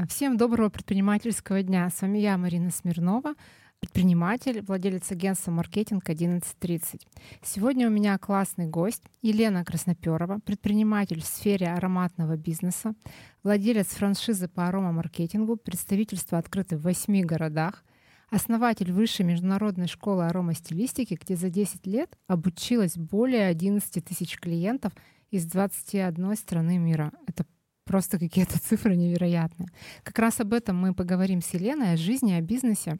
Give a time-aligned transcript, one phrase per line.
[0.00, 1.90] А, всем доброго предпринимательского дня.
[1.90, 3.34] С вами я, Марина Смирнова,
[3.80, 7.02] предприниматель, владелец агентства «Маркетинг 1130».
[7.42, 12.94] Сегодня у меня классный гость Елена Красноперова, предприниматель в сфере ароматного бизнеса,
[13.42, 17.84] владелец франшизы по аромамаркетингу, представительство открыто в восьми городах,
[18.30, 24.94] основатель высшей международной школы аромастилистики, где за 10 лет обучилась более 11 тысяч клиентов
[25.30, 27.12] из 21 страны мира.
[27.26, 27.44] Это
[27.90, 29.68] просто какие-то цифры невероятные.
[30.04, 32.98] Как раз об этом мы поговорим с Еленой, о жизни, о бизнесе,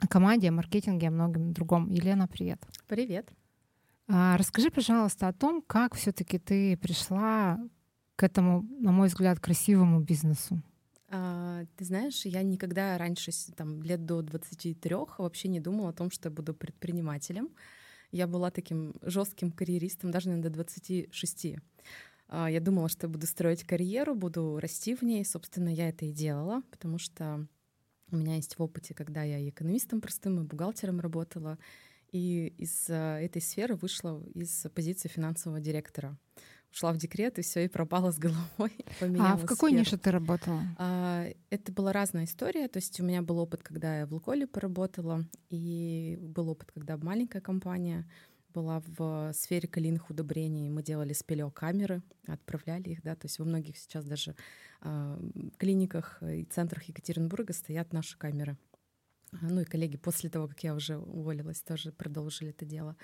[0.00, 1.90] о команде, о маркетинге, о многом другом.
[1.90, 2.58] Елена, привет.
[2.88, 3.28] Привет.
[4.08, 7.56] А, расскажи, пожалуйста, о том, как все-таки ты пришла
[8.16, 10.60] к этому, на мой взгляд, красивому бизнесу.
[11.08, 16.10] А, ты знаешь, я никогда раньше, там, лет до 23 вообще не думала о том,
[16.10, 17.50] что я буду предпринимателем.
[18.10, 21.58] Я была таким жестким карьеристом, даже наверное, до 26.
[22.28, 25.24] А, я думала, что буду строить карьеру, буду расти в ней.
[25.24, 27.46] Собственно, я это и делала, потому что
[28.10, 31.58] у меня есть в опыте, когда я и экономистом простым, и бухгалтером работала,
[32.12, 36.16] и из а, этой сферы вышла из позиции финансового директора.
[36.72, 38.72] Ушла в декрет, и все, и пропала с головой.
[39.18, 39.80] А в какой сферу.
[39.80, 40.62] нише ты работала?
[40.78, 42.68] А, это была разная история.
[42.68, 46.96] То есть у меня был опыт, когда я в Луколе поработала, и был опыт, когда
[46.96, 48.08] маленькая компания—
[48.56, 50.70] была в сфере калийных удобрений.
[50.70, 54.34] Мы делали спелеокамеры, отправляли их, да, то есть во многих сейчас даже
[54.80, 55.20] э,
[55.58, 58.56] клиниках и центрах Екатеринбурга стоят наши камеры.
[59.42, 62.96] Ну и коллеги после того, как я уже уволилась, тоже продолжили это дело.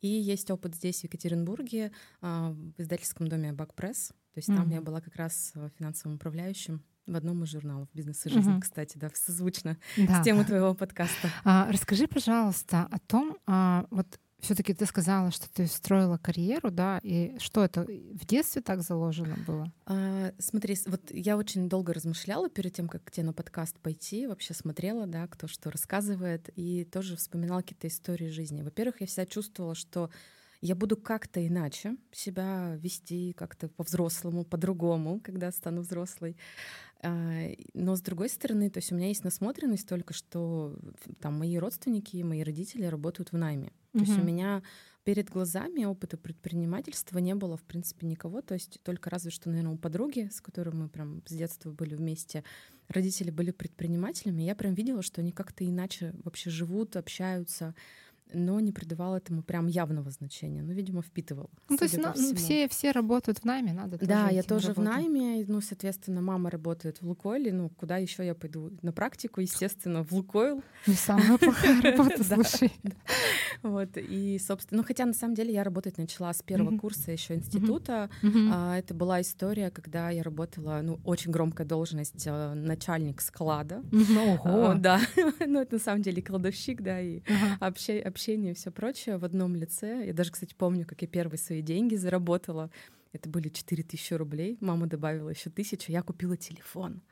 [0.00, 4.08] И есть опыт здесь, в Екатеринбурге, э, в издательском доме Бакпресс.
[4.08, 4.56] То есть mm-hmm.
[4.56, 8.60] там я была как раз финансовым управляющим в одном из журналов «Бизнес и жизнь», угу.
[8.60, 10.20] кстати, да, созвучно да.
[10.20, 11.30] с темой твоего подкаста.
[11.44, 17.00] А, расскажи, пожалуйста, о том, а, вот все-таки ты сказала, что ты строила карьеру, да,
[17.02, 19.72] и что это в детстве так заложено было?
[19.86, 24.28] А, смотри, вот я очень долго размышляла перед тем, как к тебе на подкаст пойти,
[24.28, 28.62] вообще смотрела, да, кто что рассказывает, и тоже вспоминала какие-то истории жизни.
[28.62, 30.10] Во-первых, я всегда чувствовала, что
[30.60, 36.36] я буду как-то иначе себя вести, как-то по-взрослому, по-другому, когда стану взрослой.
[37.02, 40.76] А, но с другой стороны, то есть у меня есть насмотренность только, что
[41.20, 43.72] там мои родственники, мои родители работают в найме.
[43.92, 44.62] То есть у меня
[45.04, 48.42] перед глазами опыта предпринимательства не было, в принципе, никого.
[48.42, 51.94] То есть только разве что, наверное, у подруги, с которой мы прям с детства были
[51.94, 52.44] вместе,
[52.88, 54.42] родители были предпринимателями.
[54.42, 57.74] Я прям видела, что они как-то иначе вообще живут, общаются
[58.32, 60.62] но не придавал этому прям явного значения.
[60.62, 61.50] Ну, видимо, впитывал.
[61.68, 65.44] Ну, то есть ну, все, все работают в найме, надо Да, я тоже в найме.
[65.46, 67.52] Ну, соответственно, мама работает в Лукойле.
[67.52, 68.70] Ну, куда еще я пойду?
[68.82, 70.62] На практику, естественно, в Лукойл.
[70.86, 72.72] Не самая плохая работа, слушай.
[73.62, 77.34] Вот, и, собственно, ну, хотя на самом деле я работать начала с первого курса еще
[77.34, 78.10] института.
[78.52, 83.82] А, это была история, когда я работала, ну, очень громкая должность, а, начальник склада.
[83.92, 84.74] Ого!
[84.74, 85.00] Да,
[85.46, 87.22] ну, это на самом деле кладовщик, да, и
[87.60, 90.06] общение общение и все прочее в одном лице.
[90.06, 92.70] Я даже, кстати, помню, как я первые свои деньги заработала.
[93.12, 94.56] Это были 4000 рублей.
[94.60, 95.92] Мама добавила еще тысячу.
[95.92, 97.02] Я купила телефон.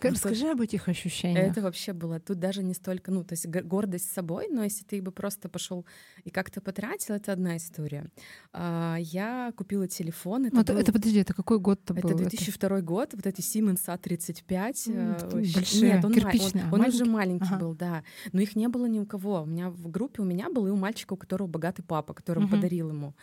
[0.00, 1.50] Расскажи ну, об этих ощущениях.
[1.50, 2.20] Это вообще было.
[2.20, 5.84] Тут даже не столько, ну, то есть гордость собой, но если ты бы просто пошел
[6.24, 8.06] и как-то потратил, это одна история.
[8.52, 10.46] А, я купила телефон.
[10.46, 10.76] Это, ну, был...
[10.76, 12.10] это подожди, это какой год это был?
[12.10, 12.86] Это 2002 это?
[12.86, 14.72] год, вот эти Siemens A35.
[14.86, 17.58] Mm, большие, Нет, он, кирпичные, он, он, он уже маленький ага.
[17.58, 18.04] был, да.
[18.32, 19.42] Но их не было ни у кого.
[19.42, 22.44] У меня в группе у меня был и у мальчика, у которого богатый папа, который
[22.44, 22.52] угу.
[22.52, 23.14] подарил ему.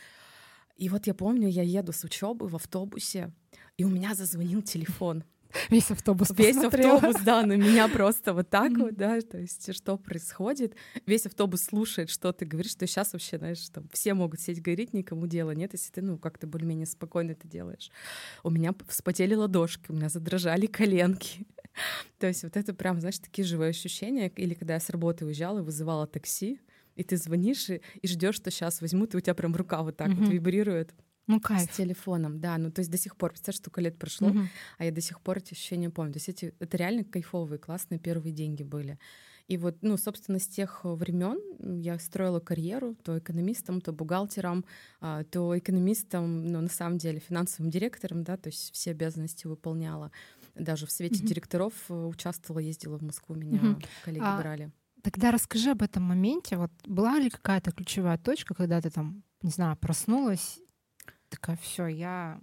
[0.76, 3.32] И вот я помню, я еду с учебы в автобусе,
[3.78, 5.24] и у меня зазвонил телефон.
[5.70, 6.96] Весь автобус Весь посмотрела.
[6.96, 8.82] автобус, да, на меня просто вот так mm-hmm.
[8.82, 10.76] вот, да, то есть что происходит.
[11.06, 14.94] Весь автобус слушает, что ты говоришь, что сейчас вообще, знаешь, там все могут сидеть говорить,
[14.94, 17.92] никому дела нет, если ты, ну, как-то более-менее спокойно это делаешь.
[18.44, 21.46] У меня вспотели ладошки, у меня задрожали коленки.
[22.20, 24.32] то есть вот это прям, знаешь, такие живые ощущения.
[24.36, 26.60] Или когда я с работы уезжала и вызывала такси,
[26.96, 29.98] и ты звонишь и, и ждешь, что сейчас возьмут, и у тебя прям рука вот
[29.98, 30.24] так mm-hmm.
[30.24, 30.94] вот вибрирует.
[31.28, 31.72] Ну, кайф.
[31.72, 32.58] С телефоном, да.
[32.58, 34.48] Ну, то есть до сих пор, представляешь, столько лет прошло, mm-hmm.
[34.78, 36.14] а я до сих пор эти ощущения помню.
[36.14, 39.00] То есть эти, это реально кайфовые, классные первые деньги были.
[39.48, 41.40] И вот, ну, собственно, с тех времен
[41.80, 44.66] я строила карьеру то экономистом, то бухгалтером,
[45.02, 50.12] а, то экономистом, ну, на самом деле, финансовым директором, да, то есть все обязанности выполняла.
[50.56, 51.28] Даже в свете mm-hmm.
[51.28, 53.86] директоров э, участвовала, ездила в Москву, меня mm-hmm.
[54.04, 54.72] коллеги а, брали.
[55.04, 56.58] Тогда расскажи об этом моменте.
[56.58, 60.60] Вот была ли какая-то ключевая точка, когда ты там, не знаю, проснулась,
[61.36, 62.40] такая, все, я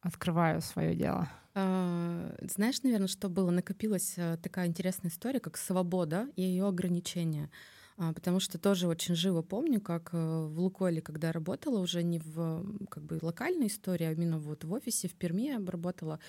[0.00, 1.28] открываю свое дело?
[1.54, 3.50] А, знаешь, наверное, что было?
[3.50, 7.50] Накопилась э, такая интересная история, как свобода и ее ограничения.
[7.98, 12.18] А, потому что тоже очень живо помню, как э, в Лукойле, когда работала, уже не
[12.18, 16.20] в как бы локальной истории, а именно вот в офисе в Перми я работала.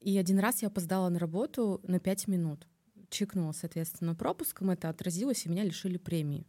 [0.00, 2.66] И один раз я опоздала на работу на пять минут.
[3.08, 6.46] Чикнула, соответственно, пропуском, это отразилось, и меня лишили премии.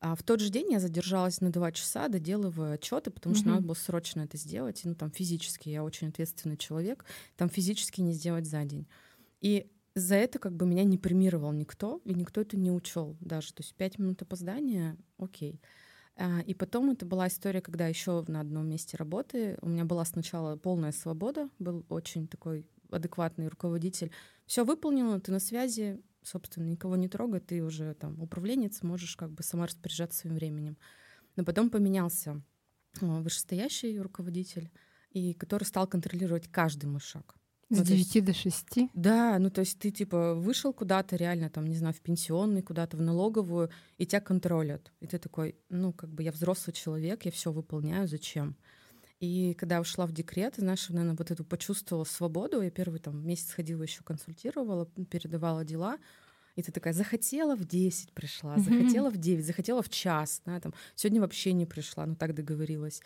[0.00, 3.50] А в тот же день я задержалась на два часа, доделывая отчеты, потому что угу.
[3.50, 4.82] надо было срочно это сделать.
[4.84, 7.04] Ну, там физически, я очень ответственный человек,
[7.36, 8.86] там физически не сделать за день.
[9.40, 13.52] И за это как бы меня не премировал никто, и никто это не учел даже.
[13.52, 15.60] То есть пять минут опоздания— окей.
[16.16, 20.04] А, и потом это была история, когда еще на одном месте работы у меня была
[20.04, 24.10] сначала полная свобода, был очень такой адекватный руководитель.
[24.46, 29.32] Все выполнено, ты на связи, собственно, никого не трогай, ты уже там управленец, можешь как
[29.32, 30.76] бы сама распоряжаться своим временем.
[31.36, 32.42] Но потом поменялся
[33.00, 34.70] а, вышестоящий руководитель,
[35.10, 37.34] и который стал контролировать каждый мой шаг.
[37.70, 38.66] С ну, 9 есть, до 6?
[38.94, 42.96] Да, ну то есть ты типа вышел куда-то реально, там, не знаю, в пенсионный, куда-то
[42.96, 44.92] в налоговую, и тебя контролят.
[45.00, 48.56] И ты такой, ну как бы я взрослый человек, я все выполняю, зачем?
[49.20, 52.60] И когда я ушла в декрет, знаешь, наверное, вот эту почувствовала свободу.
[52.62, 55.98] Я первый там месяц ходила еще консультировала, передавала дела.
[56.54, 60.74] И ты такая, захотела в 10 пришла, захотела в 9, захотела в час, да, там,
[60.96, 63.00] сегодня вообще не пришла, ну так договорилась.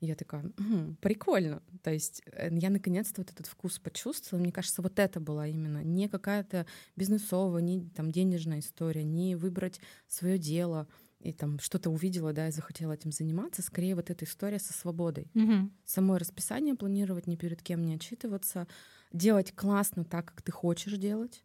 [0.00, 1.62] И я такая, угу, прикольно.
[1.82, 4.42] То есть э, я наконец-то вот этот вкус почувствовала.
[4.42, 6.66] Мне кажется, вот это была именно не какая-то
[6.96, 10.86] бизнесовая, не там денежная история, не выбрать свое дело
[11.20, 13.62] и там что-то увидела, да, и захотела этим заниматься.
[13.62, 15.30] Скорее вот эта история со свободой.
[15.34, 15.70] Угу.
[15.84, 18.66] Самое расписание планировать, ни перед кем не отчитываться,
[19.12, 21.44] делать классно так, как ты хочешь делать.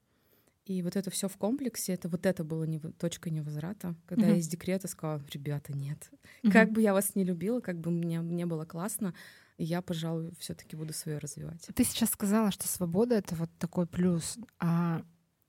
[0.66, 4.34] И вот это все в комплексе, это вот это было не, точкой невозврата, когда uh-huh.
[4.34, 6.12] я из декрета сказала, ребята, нет.
[6.44, 6.52] Uh-huh.
[6.52, 9.16] Как бы я вас не любила, как бы мне не было классно,
[9.58, 11.68] я, пожалуй, все-таки буду свое развивать.
[11.74, 14.38] Ты сейчас сказала, что свобода это вот такой плюс.
[14.60, 15.04] А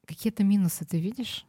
[0.07, 1.47] какие-то минусы ты видишь?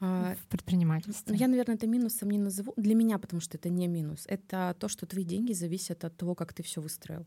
[0.00, 1.36] А, в предпринимательстве?
[1.36, 2.72] Я, наверное, это минусом не назову.
[2.76, 4.24] Для меня, потому что это не минус.
[4.26, 7.26] Это то, что твои деньги зависят от того, как ты все выстроил.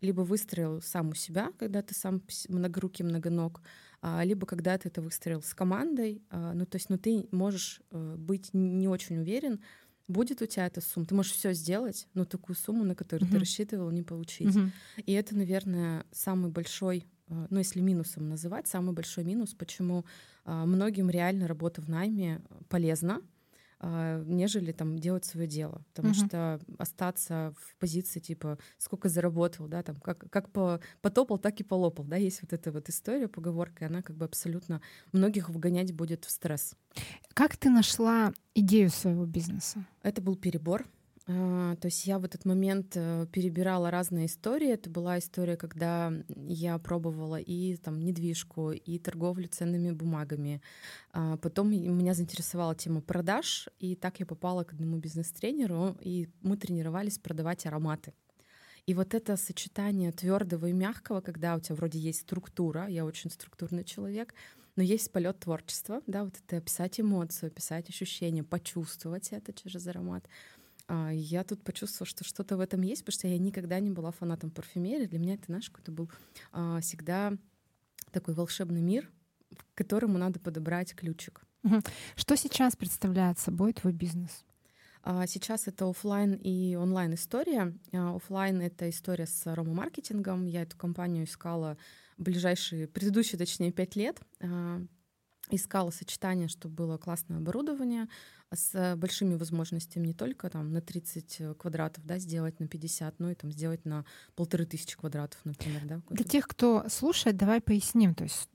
[0.00, 3.60] Либо выстроил сам у себя, когда ты сам многорукий, многоног,
[4.02, 7.82] а, либо когда ты это выстроил с командой, а, ну то есть, ну ты можешь
[7.90, 9.60] э, быть не очень уверен,
[10.08, 11.06] будет у тебя эта сумма.
[11.06, 13.32] Ты можешь все сделать, но такую сумму, на которую uh-huh.
[13.32, 14.48] ты рассчитывал, не получить.
[14.48, 14.70] Uh-huh.
[15.04, 17.06] И это, наверное, самый большой,
[17.50, 20.04] ну если минусом называть, самый большой минус, почему
[20.44, 23.22] а, многим реально работа в найме полезна,
[23.82, 25.82] а, нежели там делать свое дело.
[25.94, 26.26] Потому угу.
[26.26, 31.64] что остаться в позиции типа сколько заработал, да, там как, как по, потопал, так и
[31.64, 35.92] полопал, да, есть вот эта вот история, поговорка, и она как бы абсолютно многих вгонять
[35.92, 36.74] будет в стресс.
[37.32, 39.86] Как ты нашла идею своего бизнеса?
[40.02, 40.86] Это был перебор.
[41.26, 44.70] А, то есть я в этот момент э, перебирала разные истории.
[44.70, 50.60] Это была история, когда я пробовала и там недвижку, и торговлю ценными бумагами.
[51.12, 56.56] А, потом меня заинтересовала тема продаж, и так я попала к одному бизнес-тренеру, и мы
[56.56, 58.12] тренировались продавать ароматы.
[58.86, 63.30] И вот это сочетание твердого и мягкого, когда у тебя вроде есть структура, я очень
[63.30, 64.34] структурный человек,
[64.76, 70.26] но есть полет творчества, да, вот это описать эмоцию, описать ощущения, почувствовать это через аромат.
[70.90, 74.10] А, я тут почувствовала, что что-то в этом есть, потому что я никогда не была
[74.10, 75.06] фанатом парфюмерии.
[75.06, 76.10] Для меня это, знаешь, какой-то был
[76.50, 77.32] а, всегда
[78.10, 79.08] такой волшебный мир,
[79.54, 81.42] к которому надо подобрать ключик.
[82.16, 84.44] Что сейчас представляет собой твой бизнес?
[85.04, 87.72] А, сейчас это офлайн и онлайн история.
[87.92, 90.46] Офлайн это история с аромамаркетингом.
[90.46, 91.78] Я эту компанию искала
[92.18, 94.20] ближайшие, предыдущие, точнее, пять лет
[95.56, 98.08] искала сочетание, чтобы было классное оборудование
[98.52, 103.34] с большими возможностями не только там на 30 квадратов, да, сделать на 50, но и
[103.34, 104.04] там сделать на
[104.34, 106.00] полторы тысячи квадратов, например, да.
[106.10, 108.48] Для тех, кто слушает, давай поясним, то есть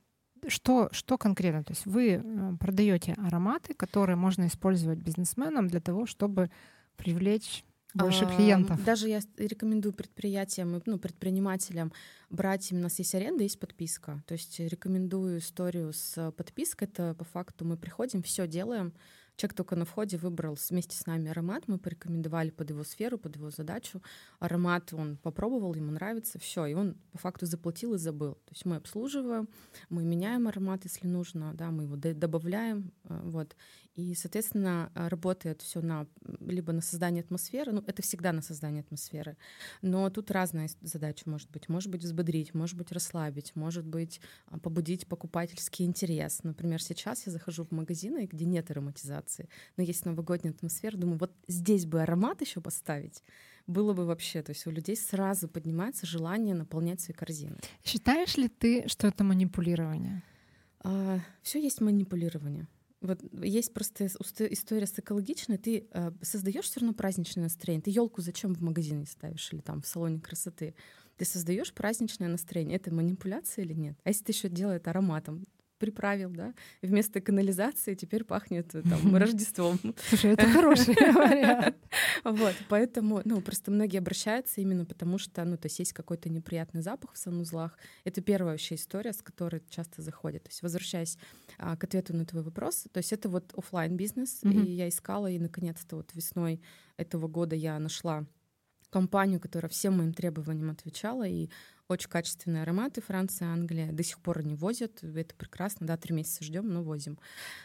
[0.47, 1.63] что, что конкретно?
[1.63, 6.51] То есть вы э, продаете ароматы, которые можно использовать бизнесменам для того, чтобы
[6.97, 8.83] привлечь больше клиентов.
[8.83, 11.91] Даже я рекомендую предприятиям, ну, предпринимателям
[12.29, 14.23] брать, именно у нас есть аренда, есть подписка.
[14.27, 16.87] То есть рекомендую историю с подпиской.
[16.87, 18.93] Это по факту мы приходим, все делаем,
[19.37, 23.35] Человек только на входе выбрал вместе с нами аромат, мы порекомендовали под его сферу, под
[23.35, 24.01] его задачу.
[24.39, 28.35] Аромат он попробовал, ему нравится, все, и он по факту заплатил и забыл.
[28.35, 29.49] То есть мы обслуживаем,
[29.89, 33.55] мы меняем аромат, если нужно, да, мы его добавляем, э, вот.
[33.95, 36.05] И, соответственно, работает все на
[36.41, 39.37] либо на создание атмосферы, ну, это всегда на создание атмосферы,
[39.81, 41.69] но тут разная задача может быть.
[41.69, 46.43] Может быть, взбодрить, может быть, расслабить, может быть, а, побудить покупательский интерес.
[46.43, 49.47] Например, сейчас я захожу в магазины, где нет ароматизации,
[49.77, 53.23] но есть новогодняя атмосфера, думаю, вот здесь бы аромат еще поставить,
[53.65, 57.57] было бы вообще, то есть у людей сразу поднимается желание наполнять свои корзины.
[57.83, 60.21] Считаешь ли ты, что это манипулирование?
[60.83, 62.67] А, все есть манипулирование.
[63.01, 65.57] Вот есть просто история с экологичной.
[65.57, 67.83] Ты э, создаешь все равно праздничное настроение.
[67.83, 70.75] Ты елку зачем в магазине ставишь или там в салоне красоты?
[71.17, 72.77] Ты создаешь праздничное настроение.
[72.77, 73.97] Это манипуляция или нет?
[74.03, 75.45] А если ты еще делаешь ароматом?
[75.77, 79.79] Приправил, да, вместо канализации теперь пахнет э, там Рождеством.
[80.09, 81.77] Слушай, это хороший вариант.
[82.23, 86.81] Вот, поэтому, ну, просто многие обращаются именно потому, что, ну, то есть есть какой-то неприятный
[86.81, 87.77] запах в санузлах.
[88.03, 90.43] Это первая вообще история, с которой часто заходят.
[90.43, 91.17] То есть возвращаясь
[91.57, 95.29] а, к ответу на твой вопрос, то есть это вот офлайн бизнес, и я искала,
[95.29, 96.61] и наконец-то вот весной
[96.97, 98.25] этого года я нашла
[98.89, 101.49] компанию, которая всем моим требованиям отвечала, и
[101.87, 103.91] очень качественные ароматы Франция, Англия.
[103.91, 105.03] До сих пор они возят.
[105.03, 105.85] Это прекрасно.
[105.85, 107.19] Да, три месяца ждем, но возим.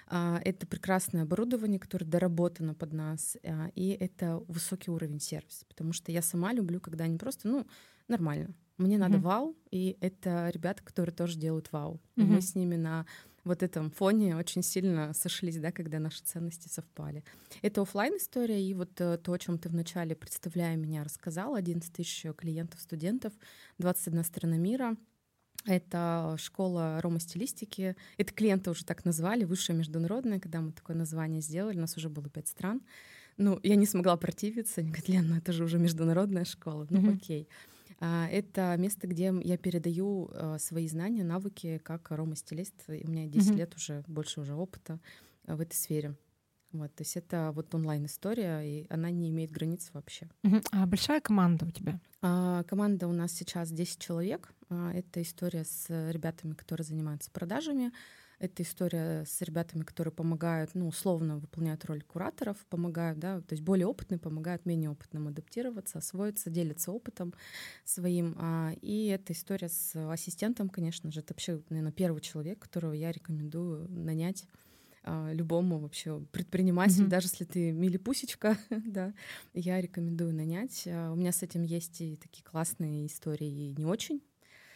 [0.06, 3.36] А, это прекрасное оборудование, которое доработано под нас.
[3.44, 5.64] А, и это высокий уровень сервиса.
[5.66, 7.66] Потому что я сама люблю, когда они просто, ну,
[8.08, 8.54] нормально.
[8.76, 9.22] Мне надо mm-hmm.
[9.22, 12.00] вау, и это ребята, которые тоже делают вау.
[12.16, 12.24] Mm-hmm.
[12.24, 13.04] мы с ними на
[13.44, 17.24] вот этом фоне очень сильно сошлись, да, когда наши ценности совпали.
[17.62, 21.92] Это офлайн история и вот э, то, о чем ты вначале, представляя меня, рассказала, 11
[21.92, 23.32] тысяч клиентов, студентов,
[23.78, 24.96] 21 страна мира,
[25.66, 27.96] это школа аромастилистики.
[28.16, 30.40] Это клиенты уже так назвали, высшая международная.
[30.40, 32.80] Когда мы такое название сделали, у нас уже было пять стран.
[33.36, 34.80] Ну, я не смогла противиться.
[34.80, 36.86] Они говорят, Лен, ну это же уже международная школа.
[36.90, 37.16] Ну, mm-hmm.
[37.16, 37.48] окей.
[38.00, 42.84] Это место, где я передаю а, свои знания, навыки как аромастилист.
[42.88, 43.56] У меня 10 mm-hmm.
[43.56, 44.98] лет уже, больше уже опыта
[45.46, 46.16] а, в этой сфере.
[46.72, 50.28] Вот, то есть это вот онлайн-история, и она не имеет границ вообще.
[50.44, 50.64] Uh-huh.
[50.70, 52.00] А большая команда у тебя?
[52.22, 54.52] А, команда у нас сейчас 10 человек.
[54.68, 57.92] А, это история с ребятами, которые занимаются продажами.
[58.40, 63.62] Это история с ребятами, которые помогают, ну, условно выполняют роль кураторов, помогают, да, то есть
[63.62, 67.34] более опытные помогают менее опытным адаптироваться, освоиться, делятся опытом
[67.84, 68.34] своим.
[68.38, 73.12] А, и это история с ассистентом, конечно же, это вообще, наверное, первый человек, которого я
[73.12, 74.46] рекомендую нанять
[75.02, 77.10] а, любому вообще предпринимателю, mm-hmm.
[77.10, 79.12] даже если ты милипусечка, да,
[79.52, 80.84] я рекомендую нанять.
[80.86, 84.22] А, у меня с этим есть и такие классные истории, и не очень.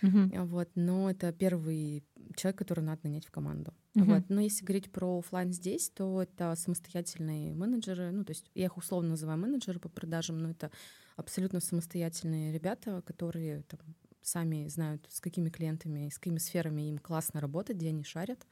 [0.04, 0.44] Uh-huh.
[0.46, 2.04] Вот, но это первый
[2.36, 3.72] человек, который надо нанять в команду.
[3.96, 4.04] Uh-huh.
[4.04, 4.24] Вот.
[4.28, 8.10] Но если говорить про офлайн здесь, то это самостоятельные менеджеры.
[8.10, 10.70] Ну, то есть я их условно называю менеджеры по продажам, но это
[11.16, 13.80] абсолютно самостоятельные ребята, которые там,
[14.22, 18.46] сами знают, с какими клиентами, с какими сферами им классно работать, где они шарят.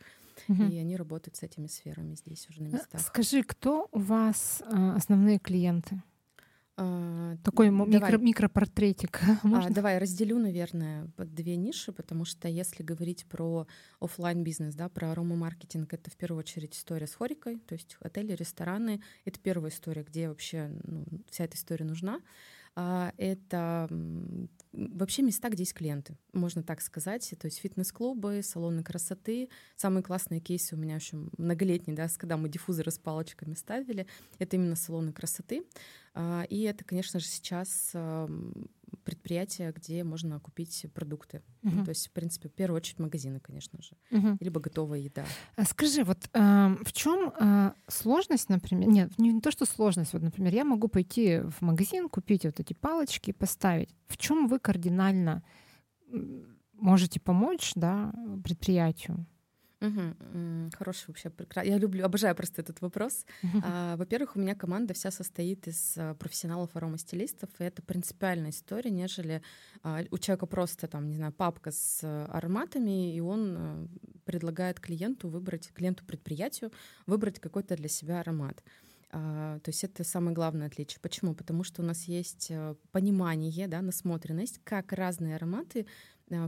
[0.49, 0.62] Угу.
[0.64, 3.00] И они работают с этими сферами здесь уже на э, местах.
[3.00, 6.02] Скажи, кто у вас э, основные клиенты?
[6.76, 9.21] А, Такой микро, микропортретик.
[9.45, 13.67] А, давай разделю, наверное, под две ниши, потому что если говорить про
[14.00, 18.33] офлайн бизнес, да, про аромамаркетинг, это в первую очередь история с хорикой, то есть отели,
[18.33, 19.02] рестораны.
[19.25, 22.21] Это первая история, где вообще ну, вся эта история нужна.
[22.75, 23.88] А, это
[24.73, 27.35] вообще места, где есть клиенты, можно так сказать.
[27.38, 29.49] То есть фитнес-клубы, салоны красоты.
[29.76, 34.07] Самые классные кейсы у меня еще многолетние, да, когда мы диффузоры с палочками ставили,
[34.38, 35.64] это именно салоны красоты.
[36.14, 37.93] А, и это, конечно же, сейчас
[39.04, 41.42] предприятия, где можно купить продукты.
[41.62, 41.70] Uh-huh.
[41.75, 44.37] Ну, то есть, в принципе, в первую очередь магазины, конечно же, uh-huh.
[44.40, 45.25] либо готовая еда.
[45.56, 48.88] А скажи, вот э, в чем э, сложность, например?
[48.88, 50.12] Нет, не, не то, что сложность.
[50.12, 53.94] Вот, например, я могу пойти в магазин, купить вот эти палочки, поставить.
[54.06, 55.42] В чем вы кардинально
[56.75, 58.12] можете помочь, да,
[58.44, 59.26] предприятию?
[59.83, 60.71] Угу.
[60.79, 61.73] Хороший вообще прекрасный.
[61.73, 63.27] Я люблю, обожаю просто этот вопрос.
[63.65, 68.91] А, во-первых, у меня команда вся состоит из а, профессионалов аромастилистов, и это принципиальная история,
[68.91, 69.43] нежели
[69.83, 73.89] а, у человека просто там, не знаю, папка с а, ароматами, и он а,
[74.25, 76.71] предлагает клиенту выбрать, клиенту предприятию
[77.07, 78.62] выбрать какой-то для себя аромат.
[79.15, 80.99] Uh, то есть это самое главное отличие.
[81.03, 81.35] Почему?
[81.35, 82.51] Потому что у нас есть
[82.93, 85.87] понимание, да, насмотренность, как разные ароматы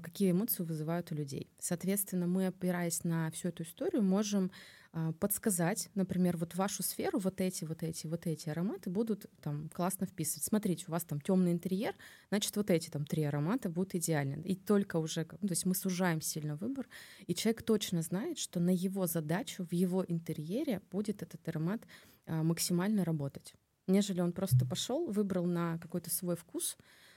[0.02, 1.50] какие эмоции вызывают у людей.
[1.58, 4.50] Соответственно, мы, опираясь на всю эту историю, можем
[4.96, 9.68] а, подсказать, например, вот вашу сферу вот эти, вот эти, вот эти ароматы будут там
[9.70, 10.44] классно вписывать.
[10.44, 11.94] Смотрите, у вас там темный интерьер,
[12.28, 14.40] значит, вот эти там три аромата будут идеальны.
[14.42, 16.86] И только уже, то есть мы сужаем сильно выбор,
[17.26, 21.82] и человек точно знает, что на его задачу, в его интерьере будет этот аромат
[22.26, 23.54] а, максимально работать.
[23.88, 26.76] Нежели он просто пошел, выбрал на какой-то свой вкус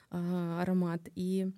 [0.10, 1.52] а, аромат и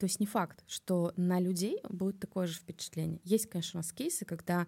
[0.00, 3.20] то есть не факт, что на людей будет такое же впечатление.
[3.22, 4.66] Есть, конечно, у нас кейсы, когда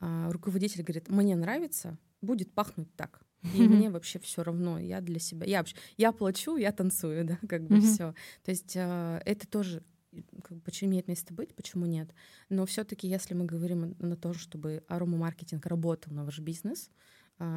[0.00, 3.20] э, руководитель говорит, мне нравится, будет пахнуть так.
[3.54, 7.38] И мне вообще все равно, я для себя, я вообще, я плачу, я танцую, да,
[7.46, 8.14] как бы все.
[8.42, 9.82] То есть э, это тоже
[10.42, 12.14] как бы, почему имеет место быть, почему нет.
[12.48, 16.94] Но все-таки, если мы говорим на то, чтобы аромамаркетинг работал на ваш бизнес, а,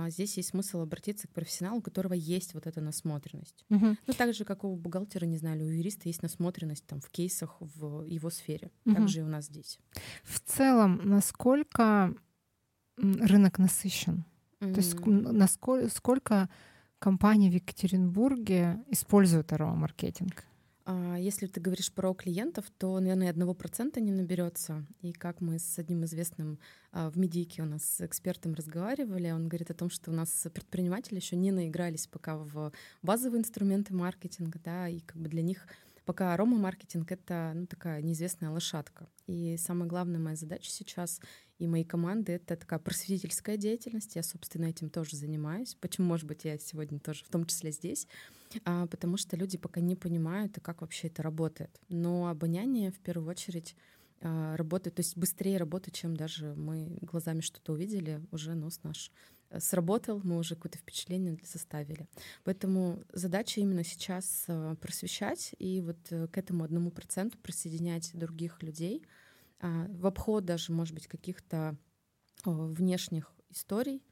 [0.10, 3.66] здесь есть смысл обратиться к профессионалу, у которого есть вот эта насмотренность.
[3.70, 3.98] Угу.
[4.08, 7.58] Ну, так же, как у бухгалтера, не знаю, у юриста есть насмотренность там в кейсах
[7.60, 8.72] в его сфере.
[8.86, 8.96] Угу.
[8.96, 9.80] Так же и у нас здесь.
[10.24, 12.16] В целом, насколько
[12.98, 14.26] рынок насыщен?
[14.60, 14.74] Mm-hmm.
[14.74, 16.50] То есть насколько сколько
[17.00, 20.46] компаний в Екатеринбурге используют аромамаркетинг?
[20.86, 24.86] А, если ты говоришь про клиентов, то, наверное, одного процента не наберется.
[25.02, 26.60] И как мы с одним известным
[26.92, 31.16] а, в медике у нас экспертом разговаривали, он говорит о том, что у нас предприниматели
[31.16, 35.68] еще не наигрались пока в базовые инструменты маркетинга, да, и как бы для них
[36.06, 39.08] пока арома-маркетинг— это ну, такая неизвестная лошадка.
[39.28, 41.20] И самая главная моя задача сейчас
[41.60, 44.16] и моей команды— это такая просветительская деятельность.
[44.16, 45.76] Я, собственно, этим тоже занимаюсь.
[45.80, 48.08] Почему, может быть, я сегодня тоже в том числе здесь?
[48.66, 51.80] А, потому что люди пока не понимают, как вообще это работает.
[51.90, 53.76] Но обоняние в первую очередь
[54.22, 59.12] а, работает, то есть быстрее работает, чем даже мы глазами что-то увидели, уже нос наш
[59.60, 62.08] сработал, мы уже какое-то впечатление составили.
[62.44, 68.62] Поэтому задача именно сейчас а, просвещать и вот э, к этому одному проценту присоединять других
[68.64, 69.04] людей—
[69.64, 71.78] а, в обход даже, может быть, каких-то
[72.46, 74.04] внешних историй,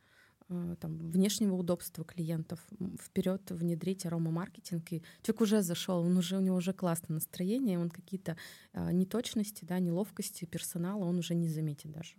[0.47, 2.65] там, внешнего удобства клиентов,
[3.01, 4.93] вперед внедрить аромамаркетинг.
[4.93, 8.37] И человек уже зашел, он уже, у него уже классное настроение, он какие-то
[8.73, 12.15] неточности, да, неловкости персонала он уже не заметит даже.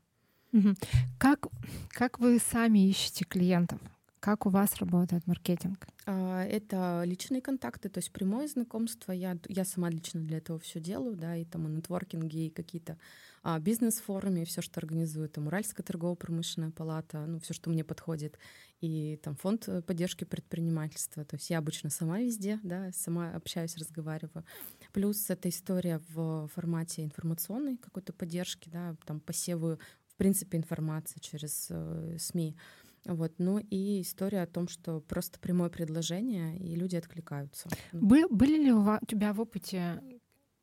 [1.18, 1.46] Как,
[1.90, 3.80] как вы сами ищете клиентов?
[4.20, 5.84] Как у вас работает маркетинг?
[6.06, 9.10] Это личные контакты, то есть прямое знакомство.
[9.10, 12.98] Я, я сама лично для этого все делаю, да, и там и нетворкинги, и какие-то
[13.42, 18.38] а, бизнес-форумы, все, что организует там Уральская торгово-промышленная палата, ну, все, что мне подходит,
[18.80, 21.24] и там фонд э, поддержки предпринимательства.
[21.24, 24.44] То есть я обычно сама везде, да, сама общаюсь, разговариваю.
[24.92, 29.80] Плюс эта история в формате информационной какой-то поддержки, да, там посевую,
[30.14, 32.56] в принципе, информации через э, СМИ.
[33.04, 33.32] Вот.
[33.38, 37.68] Ну и история о том, что просто прямое предложение, и люди откликаются.
[37.92, 38.06] Ну.
[38.06, 40.02] Был, были ли у, вас, у тебя в опыте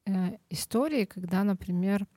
[0.06, 2.08] э, истории, когда, например,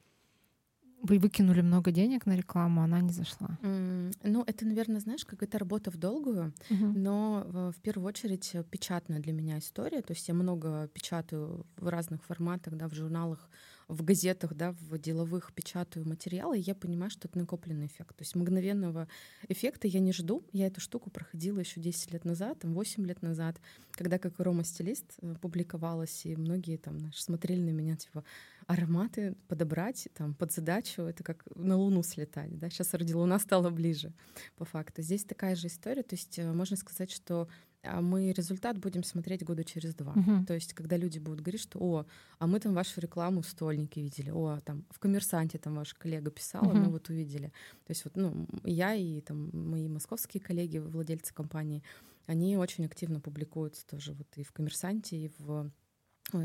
[1.03, 3.59] вы выкинули много денег на рекламу, она не зашла?
[3.63, 6.93] Mm, ну, это, наверное, знаешь, какая-то работа в долгую, uh-huh.
[6.95, 10.03] но в, в первую очередь печатная для меня история.
[10.03, 13.51] То есть я много печатаю в разных форматах, да, в журналах,
[13.89, 18.17] в газетах, да, в деловых печатаю материалы, я понимаю, что это накопленный эффект.
[18.17, 19.09] То есть мгновенного
[19.49, 20.45] эффекта я не жду.
[20.53, 23.61] Я эту штуку проходила еще 10 лет назад, там, 8 лет назад,
[23.93, 28.25] когда как аромастилист э, публиковалась, и многие там знаешь, смотрели на меня, типа,
[28.67, 32.59] ароматы подобрать там под задачу, это как на Луну слетать.
[32.59, 32.71] Да?
[32.71, 34.13] Сейчас ради Луна стала ближе,
[34.57, 35.03] по факту.
[35.03, 37.49] Здесь такая же история, то есть э, можно сказать, что
[37.83, 40.13] мы результат будем смотреть года через два.
[40.15, 40.47] Uh-huh.
[40.47, 42.07] То есть, когда люди будут говорить, что о,
[42.39, 46.31] а мы там вашу рекламу в стольнике видели, о, там в коммерсанте там ваша коллега
[46.31, 46.85] писала, uh-huh.
[46.85, 47.49] мы вот увидели.
[47.85, 51.83] То есть, вот, ну, я и там мои московские коллеги, владельцы компании,
[52.27, 55.71] они очень активно публикуются тоже вот и в коммерсанте, и в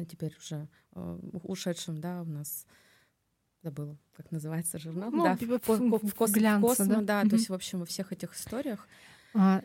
[0.10, 2.66] теперь уже э, ушедшем, да, у нас
[3.62, 7.22] забыла, как называется журнал, ну, да, типа в, в, в, в глянце, космо, да, да
[7.22, 7.30] uh-huh.
[7.30, 9.17] то есть, в общем, во всех этих историях а,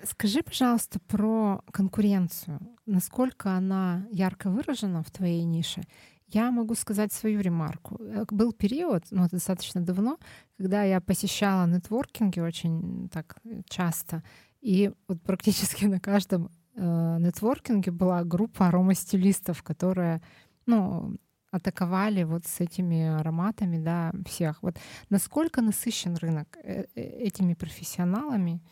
[0.05, 2.61] скажи, пожалуйста, про конкуренцию.
[2.87, 5.83] Насколько она ярко выражена в твоей нише?
[6.27, 7.97] Я могу сказать свою ремарку.
[8.01, 10.19] Э, был период, ну, достаточно давно,
[10.57, 13.37] когда я посещала нетворкинги очень так
[13.69, 14.23] часто,
[14.63, 20.23] и вот практически на каждом э, нетворкинге была группа аромастилистов, которые,
[20.67, 21.17] ну,
[21.51, 24.63] атаковали вот с этими ароматами, да, всех.
[24.63, 24.79] Вот
[25.11, 28.63] насколько насыщен рынок э, э, этими профессионалами,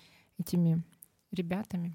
[0.40, 0.82] этими
[1.32, 1.94] ребятами.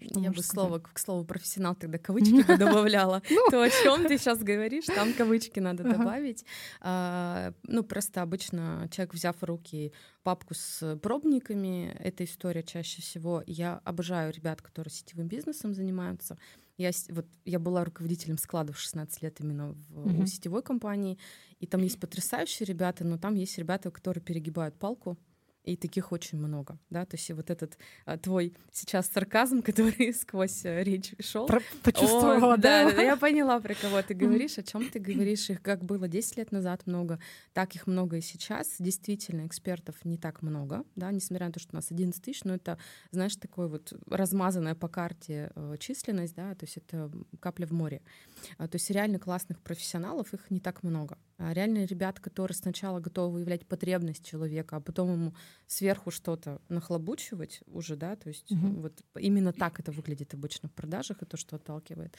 [0.00, 3.22] Я бы слово, к слову профессионал тогда кавычки бы добавляла.
[3.30, 3.50] Ну.
[3.50, 6.44] То, о чем ты сейчас говоришь, там кавычки надо добавить.
[6.80, 13.42] А, ну, просто обычно человек, взяв в руки папку с пробниками, эта история чаще всего.
[13.46, 16.36] Я обожаю ребят, которые сетевым бизнесом занимаются.
[16.76, 21.18] Я, вот, я была руководителем складов 16 лет именно в, сетевой компании,
[21.60, 25.16] и там есть потрясающие ребята, но там есть ребята, которые перегибают палку,
[25.64, 30.64] и таких очень много, да, то есть вот этот а, твой сейчас сарказм, который сквозь
[30.64, 31.48] а, речь шел.
[31.82, 32.90] Почувствовала, О, да?
[32.90, 33.02] да?
[33.02, 35.50] Я поняла, про кого ты говоришь, о чем ты говоришь.
[35.50, 37.20] Их как было 10 лет назад много,
[37.52, 38.76] так их много и сейчас.
[38.78, 42.54] Действительно, экспертов не так много, да, несмотря на то, что у нас 11 тысяч, но
[42.54, 42.78] это,
[43.10, 48.02] знаешь, такой вот размазанная по карте э, численность, да, то есть это капля в море.
[48.58, 51.18] А, то есть реально классных профессионалов их не так много.
[51.44, 55.34] А реально ребят, которые сначала готовы выявлять потребность человека, а потом ему
[55.66, 58.82] сверху что-то нахлобучивать уже, да, то есть угу.
[58.82, 62.16] вот именно так это выглядит обычно в продажах, и то, что отталкивает.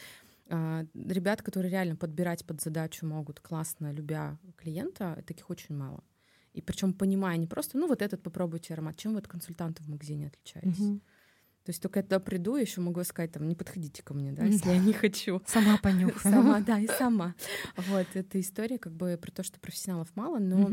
[0.49, 6.03] А, ребят, которые реально подбирать под задачу могут классно, любя клиента, таких очень мало.
[6.51, 9.88] И причем понимая не просто, ну вот этот попробуйте аромат, чем вы от консультанта в
[9.88, 10.79] магазине отличаетесь?
[10.79, 10.99] Угу.
[11.63, 14.43] То есть только я туда приду, еще могу сказать, там, не подходите ко мне, да,
[14.43, 15.41] если я не хочу.
[15.47, 16.19] Сама понюхаю.
[16.34, 17.36] Сама, да, и сама.
[17.78, 20.71] Вот, эта история как бы про то, что профессионалов мало, но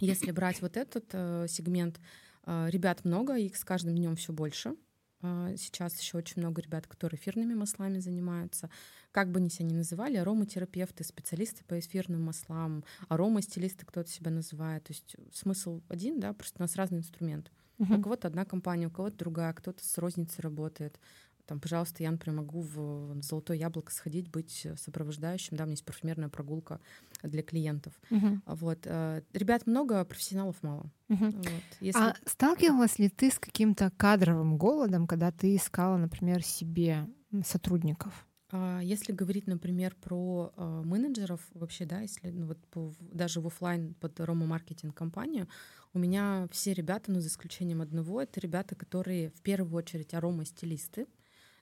[0.00, 2.00] если брать вот этот э, сегмент,
[2.46, 4.76] А, ребят много, их с каждым днем все больше.
[5.22, 8.68] А, сейчас еще очень много ребят, которые эфирными маслами занимаются.
[9.12, 14.84] Как бы они себя ни называли, ароматерапевты, специалисты по эфирным маслам, аромастилисты кто-то себя называет.
[14.84, 17.50] То есть смысл один, да, просто у нас разный инструмент.
[17.78, 17.98] Uh-huh.
[17.98, 20.98] У кого-то одна компания, у кого-то другая, кто-то с розницей работает
[21.46, 25.84] там, пожалуйста, я, например, могу в Золотое яблоко сходить, быть сопровождающим, да, у меня есть
[25.84, 26.80] парфюмерная прогулка
[27.22, 27.92] для клиентов.
[28.10, 28.40] Uh-huh.
[28.46, 28.78] Вот.
[28.84, 30.90] Э, ребят много, профессионалов мало.
[31.08, 31.36] Uh-huh.
[31.36, 31.62] Вот.
[31.80, 32.00] Если...
[32.00, 37.06] А сталкивалась ли ты с каким-то кадровым голодом, когда ты искала, например, себе
[37.44, 38.26] сотрудников?
[38.50, 43.46] А если говорить, например, про э, менеджеров вообще, да, если ну, вот по, даже в
[43.46, 45.48] офлайн под Рома маркетинг компанию,
[45.94, 51.06] у меня все ребята, ну за исключением одного, это ребята, которые в первую очередь арома-стилисты,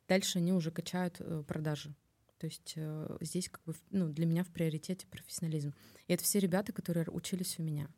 [0.08, 1.94] дальше они уже качают э, продажи.
[2.38, 5.74] То есть э, здесь как бы ну, для меня в приоритете профессионализм.
[6.08, 7.88] И это все ребята, которые учились у меня.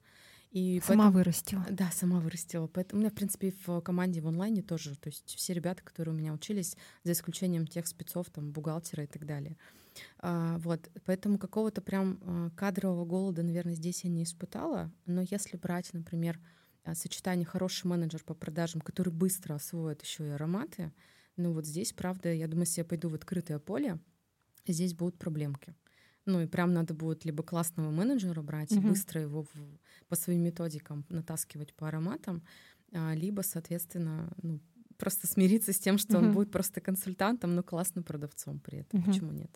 [0.54, 1.66] И сама поэтому, вырастила.
[1.68, 2.68] Да, сама вырастила.
[2.68, 4.94] Поэтому у меня, в принципе, в команде в онлайне тоже.
[4.94, 9.08] То есть все ребята, которые у меня учились, за исключением тех спецов, там, бухгалтера и
[9.08, 9.56] так далее.
[10.20, 10.88] А, вот.
[11.06, 14.92] Поэтому какого-то прям а, кадрового голода, наверное, здесь я не испытала.
[15.06, 16.38] Но если брать, например,
[16.84, 20.92] а, сочетание хороший менеджер по продажам, который быстро освоит еще и ароматы,
[21.36, 23.98] ну вот здесь, правда, я думаю, если я пойду в открытое поле,
[24.68, 25.74] здесь будут проблемки.
[26.26, 28.78] Ну и прям надо будет либо классного менеджера брать mm-hmm.
[28.78, 29.48] и быстро его в,
[30.08, 32.42] по своим методикам натаскивать по ароматам,
[32.92, 34.60] а, либо, соответственно, ну,
[34.96, 36.26] просто смириться с тем, что mm-hmm.
[36.26, 39.00] он будет просто консультантом, но классным продавцом при этом.
[39.00, 39.06] Mm-hmm.
[39.06, 39.50] Почему нет?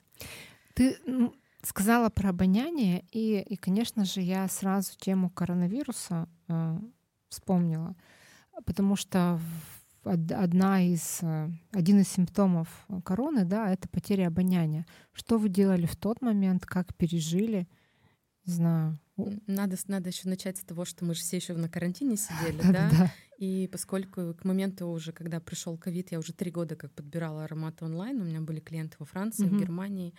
[0.74, 6.78] Ты ну, сказала про обоняние, и, и, конечно же, я сразу тему коронавируса э,
[7.28, 7.96] вспомнила,
[8.64, 9.40] потому что
[10.08, 14.86] одна из, э, один из симптомов короны, да, это потеря обоняния.
[15.12, 17.68] Что вы делали в тот момент, как пережили?
[18.46, 18.98] Не знаю.
[19.46, 22.90] Надо, надо еще начать с того, что мы же все еще на карантине сидели, да?
[22.90, 23.12] да?
[23.38, 27.84] И поскольку к моменту уже, когда пришел ковид, я уже три года как подбирала ароматы
[27.84, 30.14] онлайн, у меня были клиенты во Франции, в Германии,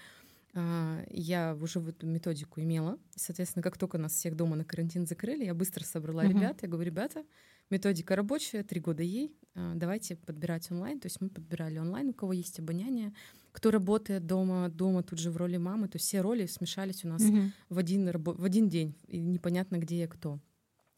[0.54, 2.98] а, я уже эту методику имела.
[3.16, 6.62] Соответственно, как только нас всех дома на карантин закрыли, я быстро собрала ребят.
[6.62, 7.24] Я говорю, ребята,
[7.70, 11.00] методика рабочая, три года ей, а, давайте подбирать онлайн.
[11.00, 13.14] То есть мы подбирали онлайн, у кого есть обоняние,
[13.52, 15.88] кто работает дома, дома тут же в роли мамы.
[15.88, 17.52] То есть все роли смешались у нас угу.
[17.70, 20.40] в, один, в один день, и непонятно, где я кто.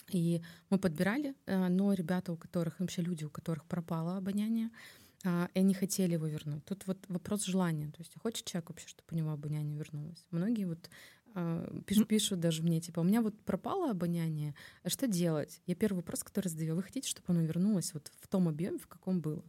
[0.10, 4.70] И мы подбирали, а, но ребята, у которых, вообще люди, у которых пропало обоняние,
[5.24, 6.66] а, и они хотели его вернуть.
[6.66, 7.88] Тут вот вопрос желания.
[7.88, 10.26] То есть хочет человек вообще, чтобы у него обоняние вернулось?
[10.32, 10.90] Многие вот
[11.86, 15.62] пишут, пишут даже мне, типа, у меня вот пропало обоняние, а что делать?
[15.66, 18.88] Я первый вопрос, который задаю, вы хотите, чтобы оно вернулось вот в том объеме, в
[18.88, 19.44] каком было?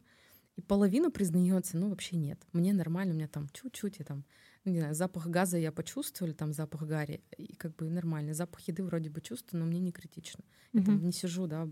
[0.57, 4.25] И половина признается, ну вообще нет, мне нормально, у меня там чуть-чуть, я там,
[4.65, 8.35] ну, не знаю, запах газа я почувствовала, там запах гари, и как бы нормально.
[8.35, 10.45] Запах еды вроде бы чувствую, но мне не критично.
[10.73, 10.85] Я mm-hmm.
[10.85, 11.69] там не сижу, да,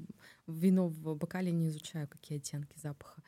[0.47, 3.23] вино в бокале не изучаю, какие оттенки запаха.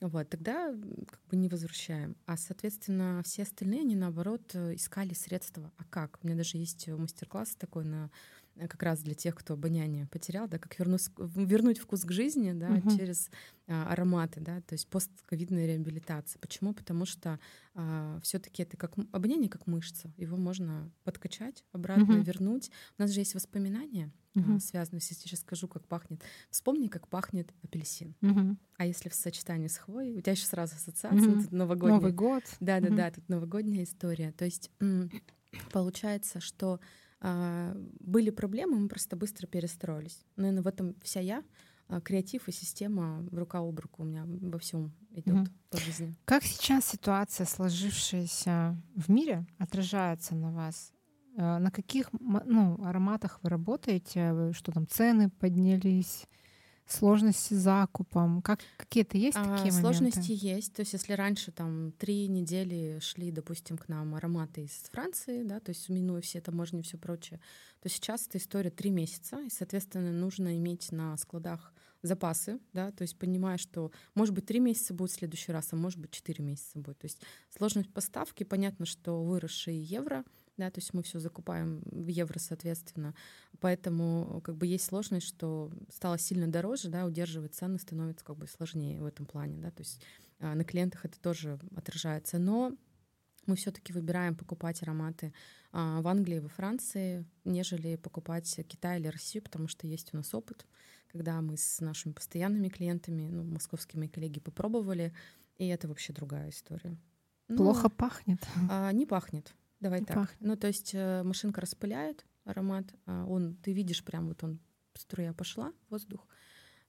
[0.00, 0.74] Вот, тогда
[1.08, 2.16] как бы не возвращаем.
[2.26, 5.72] А, соответственно, все остальные, они, наоборот, э, искали средства.
[5.78, 6.18] А как?
[6.22, 8.10] У меня даже есть мастер-класс такой на
[8.56, 12.52] Э, как раз для тех, кто обоняние потерял, да, как вернуть, вернуть вкус к жизни,
[12.52, 12.96] да, угу.
[12.96, 13.30] через
[13.66, 16.38] а, ароматы, да, то есть постковидная реабилитация.
[16.40, 16.72] Почему?
[16.72, 17.38] Потому что
[17.74, 22.22] а, все-таки это как обоняние как мышца, его можно подкачать, обратно угу.
[22.22, 22.70] вернуть.
[22.98, 24.58] У нас же есть воспоминания, угу.
[24.72, 26.22] я сейчас скажу, как пахнет.
[26.50, 28.14] Вспомни, как пахнет апельсин.
[28.22, 28.56] Угу.
[28.76, 31.42] А если в сочетании с хвоей, у тебя еще сразу ассоциация, угу.
[31.42, 32.00] тут новогодняя.
[32.00, 32.44] Новый год.
[32.60, 32.96] Да, да, угу.
[32.96, 34.32] да, тут новогодняя история.
[34.32, 34.70] То есть
[35.72, 36.80] получается, что
[37.20, 40.24] а, были проблемы, мы просто быстро перестроились.
[40.36, 41.42] Наверное, в этом вся я.
[41.88, 46.14] А, креатив и система рука об руку у меня во всем идет mm по жизни.
[46.24, 50.92] Как сейчас ситуация, сложившаяся в мире, отражается на вас?
[51.36, 54.52] А, на каких ну, ароматах вы работаете?
[54.52, 56.26] Что там, цены поднялись?
[56.88, 58.40] Сложности с закупом?
[58.42, 60.46] Как, какие-то есть а, такие Сложности моменты?
[60.46, 60.72] есть.
[60.72, 65.58] То есть если раньше там три недели шли, допустим, к нам ароматы из Франции, да,
[65.58, 67.40] то есть минуя все таможни и все прочее,
[67.82, 73.02] то сейчас эта история три месяца, и, соответственно, нужно иметь на складах запасы, да, то
[73.02, 76.44] есть понимая, что, может быть, три месяца будет в следующий раз, а может быть, четыре
[76.44, 76.98] месяца будет.
[76.98, 77.20] То есть
[77.56, 80.24] сложность поставки, понятно, что выросшие евро—
[80.56, 83.14] да, то есть мы все закупаем в евро, соответственно.
[83.60, 88.46] Поэтому как бы есть сложность, что стало сильно дороже, да, удерживать цены становится как бы
[88.46, 90.00] сложнее в этом плане, да, то есть
[90.38, 92.38] а, на клиентах это тоже отражается.
[92.38, 92.72] Но
[93.46, 95.32] мы все-таки выбираем покупать ароматы
[95.72, 100.34] а, в Англии, во Франции, нежели покупать Китай или Россию, потому что есть у нас
[100.34, 100.66] опыт,
[101.08, 105.14] когда мы с нашими постоянными клиентами, ну, московские мои коллеги попробовали,
[105.58, 106.96] и это вообще другая история.
[107.46, 108.46] Плохо ну, пахнет?
[108.68, 109.54] А, не пахнет.
[109.86, 110.16] Давай так.
[110.16, 110.40] Пахнет.
[110.40, 114.58] Ну, то есть э, машинка распыляет аромат, а он, ты видишь прям вот он,
[114.94, 116.26] струя пошла, воздух,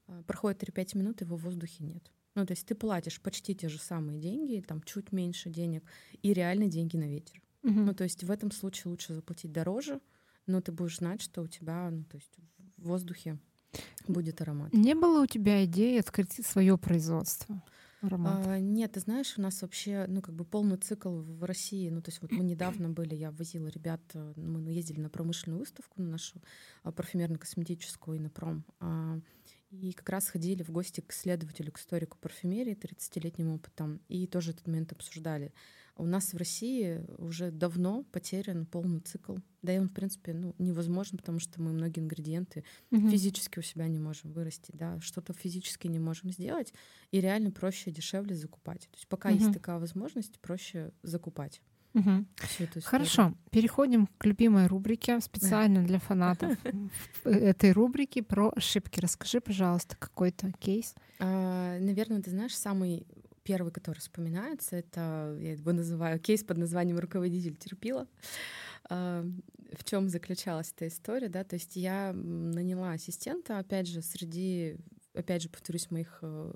[0.07, 2.11] а, проходит 3-5 минут, его в воздухе нет.
[2.33, 5.83] Ну, то есть ты платишь почти те же самые деньги, там чуть меньше денег,
[6.23, 7.39] и реально деньги на ветер.
[7.61, 7.71] Угу.
[7.71, 10.01] Ну, то есть в этом случае лучше заплатить дороже,
[10.47, 12.35] но ты будешь знать, что у тебя, ну, то есть
[12.77, 13.37] в воздухе
[14.07, 14.73] будет аромат.
[14.73, 17.63] Не было у тебя идеи открыть свое производство?
[18.01, 21.89] А, нет, ты знаешь, у нас вообще, ну, как бы полный цикл в России.
[21.89, 25.59] Ну, то есть вот мы недавно были, я возила ребят, э, мы ездили на промышленную
[25.59, 26.41] выставку, на нашу
[26.83, 28.63] а, парфюмерно-косметическую и на пром.
[28.79, 29.19] А,
[29.71, 34.51] и как раз ходили в гости к исследователю, к историку парфюмерии, 30-летним опытом, и тоже
[34.51, 35.53] этот момент обсуждали.
[35.97, 39.37] У нас в России уже давно потерян полный цикл.
[39.61, 43.09] Да и он, в принципе, ну, невозможен, потому что мы многие ингредиенты угу.
[43.09, 46.73] физически у себя не можем вырастить, да, что-то физически не можем сделать,
[47.11, 48.81] и реально проще, дешевле закупать.
[48.81, 49.39] То есть пока угу.
[49.39, 51.61] есть такая возможность, проще закупать.
[51.93, 52.25] Угу.
[52.83, 56.57] Хорошо, переходим к любимой рубрике специально для фанатов
[57.23, 58.99] этой рубрики про ошибки.
[58.99, 60.93] Расскажи, пожалуйста, какой-то кейс.
[61.19, 63.07] А, наверное, ты знаешь, самый
[63.47, 68.05] первый, который вспоминается, это я его называю кейс под названием "Руководитель терпила".
[68.89, 69.25] А,
[69.71, 71.45] в чем заключалась эта история, да?
[71.45, 74.75] То есть я наняла ассистента, опять же, среди,
[75.13, 76.53] опять же, повторюсь, моих э,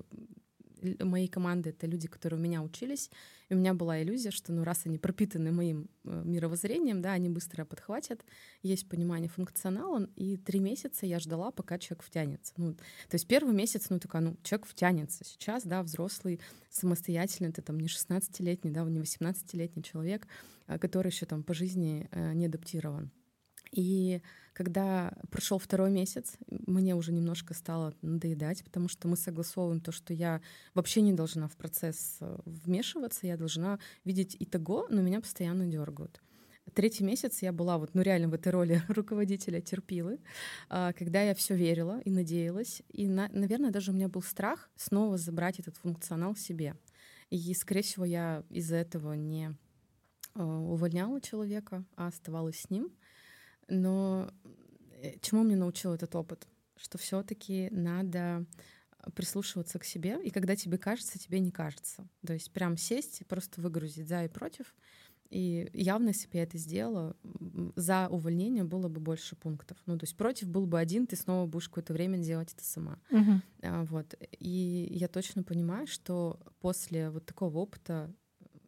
[1.00, 3.10] моей команды это люди, которые у меня учились,
[3.48, 7.28] и у меня была иллюзия, что ну раз они пропитаны моим э, мировоззрением, да, они
[7.28, 8.24] быстро подхватят,
[8.62, 12.52] есть понимание функционала, и три месяца я ждала, пока человек втянется.
[12.56, 15.24] Ну, то есть первый месяц, ну такая, ну человек втянется.
[15.24, 16.40] Сейчас, да, взрослый,
[16.70, 20.26] самостоятельный, это там не 16-летний, да, не 18-летний человек,
[20.66, 23.10] а, который еще там по жизни э, не адаптирован.
[23.70, 29.92] И когда прошел второй месяц, мне уже немножко стало надоедать, потому что мы согласовываем то,
[29.92, 30.40] что я
[30.74, 35.66] вообще не должна в процесс э, вмешиваться, я должна видеть и того, но меня постоянно
[35.66, 36.20] дергают.
[36.74, 40.20] Третий месяц я была вот, ну реально в этой роли руководителя терпилы,
[40.68, 44.70] а, когда я все верила и надеялась, и, на, наверное, даже у меня был страх
[44.76, 46.76] снова забрать этот функционал себе.
[47.30, 49.56] И, скорее всего, я из-за этого не
[50.34, 52.92] э, увольняла человека, а оставалась с ним.
[53.72, 54.30] Но
[55.00, 56.46] э, чему мне научил этот опыт?
[56.76, 58.44] Что все-таки надо
[59.14, 62.06] прислушиваться к себе, и когда тебе кажется, тебе не кажется.
[62.24, 64.74] То есть прям сесть и просто выгрузить за и против.
[65.30, 67.16] И явно, если бы я это сделала,
[67.74, 69.78] за увольнение было бы больше пунктов.
[69.86, 72.98] Ну, то есть против был бы один, ты снова будешь какое-то время делать это сама.
[73.10, 73.86] Uh-huh.
[73.86, 74.14] Вот.
[74.38, 78.14] И я точно понимаю, что после вот такого опыта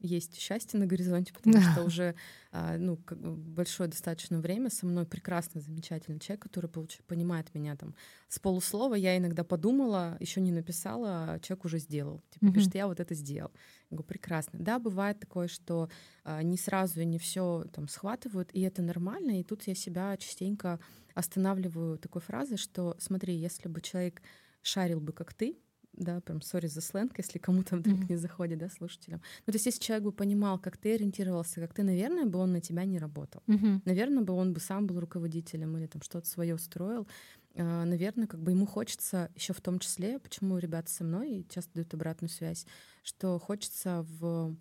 [0.04, 2.14] есть счастье на горизонте, потому что уже
[2.52, 6.98] а, ну, большое достаточно время со мной прекрасно, замечательный человек, который получ...
[7.06, 7.94] понимает меня там
[8.28, 8.94] с полуслова.
[8.94, 12.22] Я иногда подумала, еще не написала, а человек уже сделал.
[12.30, 12.52] Типа, mm-hmm.
[12.52, 13.50] пишет, я вот это сделал.
[13.90, 14.58] Я говорю, прекрасно.
[14.60, 15.88] Да, бывает такое, что
[16.22, 19.40] а, не сразу и не все там схватывают, и это нормально.
[19.40, 20.78] И тут я себя частенько
[21.14, 24.20] останавливаю такой фразой, что смотри, если бы человек
[24.62, 25.58] шарил бы как ты,
[25.96, 28.10] да, прям сори за сленг, если кому-то вдруг mm-hmm.
[28.10, 29.20] не заходит, да, слушателям.
[29.46, 32.52] Ну, то есть если человек бы понимал, как ты ориентировался, как ты, наверное, бы он
[32.52, 33.42] на тебя не работал.
[33.46, 33.82] Mm-hmm.
[33.84, 37.06] Наверное, бы он бы сам был руководителем или там что-то свое строил.
[37.56, 41.72] А, наверное, как бы ему хочется еще в том числе, почему ребята со мной часто
[41.74, 42.66] дают обратную связь,
[43.02, 44.56] что хочется в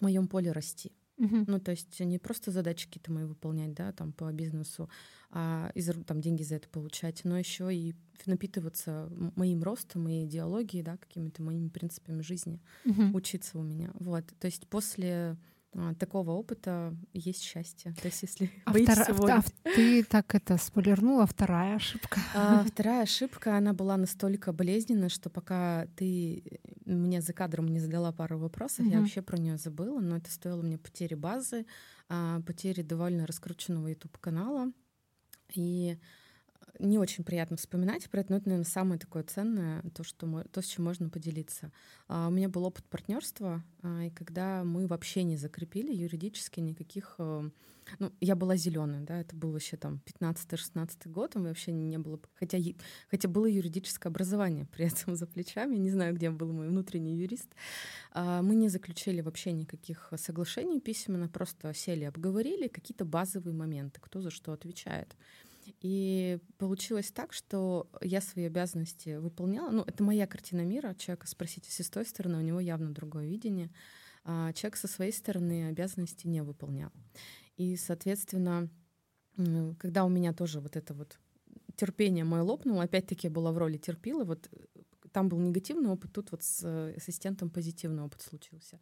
[0.00, 0.92] моем поле расти.
[1.20, 4.88] Ну, то есть не просто задачи какие-то мои выполнять, да, там по бизнесу,
[5.30, 7.94] а из, там деньги за это получать, но еще и
[8.26, 13.16] напитываться моим ростом и идеологией, да, какими-то моими принципами жизни, угу.
[13.16, 13.90] учиться у меня.
[13.94, 14.24] Вот.
[14.38, 15.36] То есть после
[15.98, 17.94] такого опыта есть счастье.
[18.00, 19.38] То есть если а, втора...
[19.38, 22.20] а ты так это спойлернула, вторая ошибка.
[22.34, 26.42] А, вторая ошибка, она была настолько болезненная, что пока ты
[26.86, 28.90] мне за кадром не задала пару вопросов, угу.
[28.90, 31.66] я вообще про нее забыла, но это стоило мне потери базы,
[32.08, 34.72] а, потери довольно раскрученного YouTube канала
[35.54, 35.98] и
[36.80, 40.62] не очень приятно вспоминать про это, но это, наверное, самое такое ценное, то, что, то
[40.62, 41.72] с чем можно поделиться.
[42.08, 47.16] А, у меня был опыт партнерства, а, и когда мы вообще не закрепили юридически никаких...
[47.18, 47.48] Э,
[47.98, 52.20] ну, я была зеленая, да, это был вообще там 15-16 год, меня вообще не было...
[52.34, 52.58] Хотя,
[53.10, 57.50] хотя было юридическое образование при этом за плечами, не знаю, где был мой внутренний юрист.
[58.12, 64.20] А, мы не заключили вообще никаких соглашений письменно, просто сели, обговорили какие-то базовые моменты, кто
[64.20, 65.16] за что отвечает.
[65.80, 69.70] И получилось так, что я свои обязанности выполняла.
[69.70, 70.94] Ну, это моя картина мира.
[70.94, 73.70] Человека спросите с той стороны, у него явно другое видение.
[74.24, 76.90] А человек со своей стороны обязанности не выполнял.
[77.56, 78.68] И, соответственно,
[79.78, 81.18] когда у меня тоже вот это вот
[81.76, 86.12] терпение мое лопнуло, опять-таки я была в роли терпила, вот э, там был негативный опыт,
[86.12, 88.80] тут вот с ассистентом позитивный опыт случился.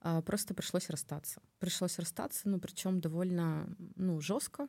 [0.00, 1.42] А, просто пришлось расстаться.
[1.58, 4.68] Пришлось расстаться, ну, причем довольно, ну, жестко,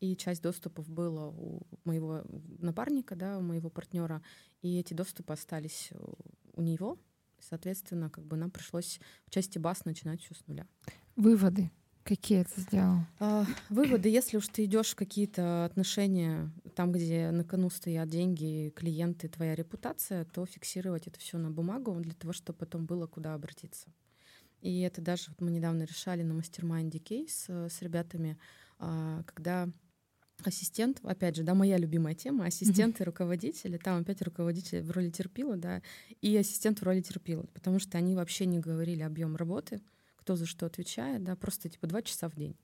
[0.00, 2.22] и часть доступов было у моего
[2.58, 4.22] напарника, да, у моего партнера,
[4.62, 5.90] и эти доступы остались
[6.54, 6.98] у него.
[7.38, 10.66] Соответственно, как бы нам пришлось в части баз начинать все с нуля.
[11.16, 11.70] Выводы.
[12.02, 12.98] Какие это сделал?
[13.18, 18.72] А, выводы, если уж ты идешь в какие-то отношения, там, где на кону стоят деньги,
[18.74, 23.34] клиенты, твоя репутация, то фиксировать это все на бумагу для того, чтобы потом было куда
[23.34, 23.88] обратиться.
[24.60, 28.38] И это даже вот мы недавно решали на мастер-майнде кейс э, с ребятами,
[28.78, 29.68] а, когда
[30.46, 33.02] ассистент, опять же, да, моя любимая тема, ассистент mm-hmm.
[33.02, 35.82] и руководители, там опять руководитель в роли терпила, да,
[36.20, 39.80] и ассистент в роли терпила, потому что они вообще не говорили объем работы,
[40.16, 42.56] кто за что отвечает, да, просто типа два часа в день.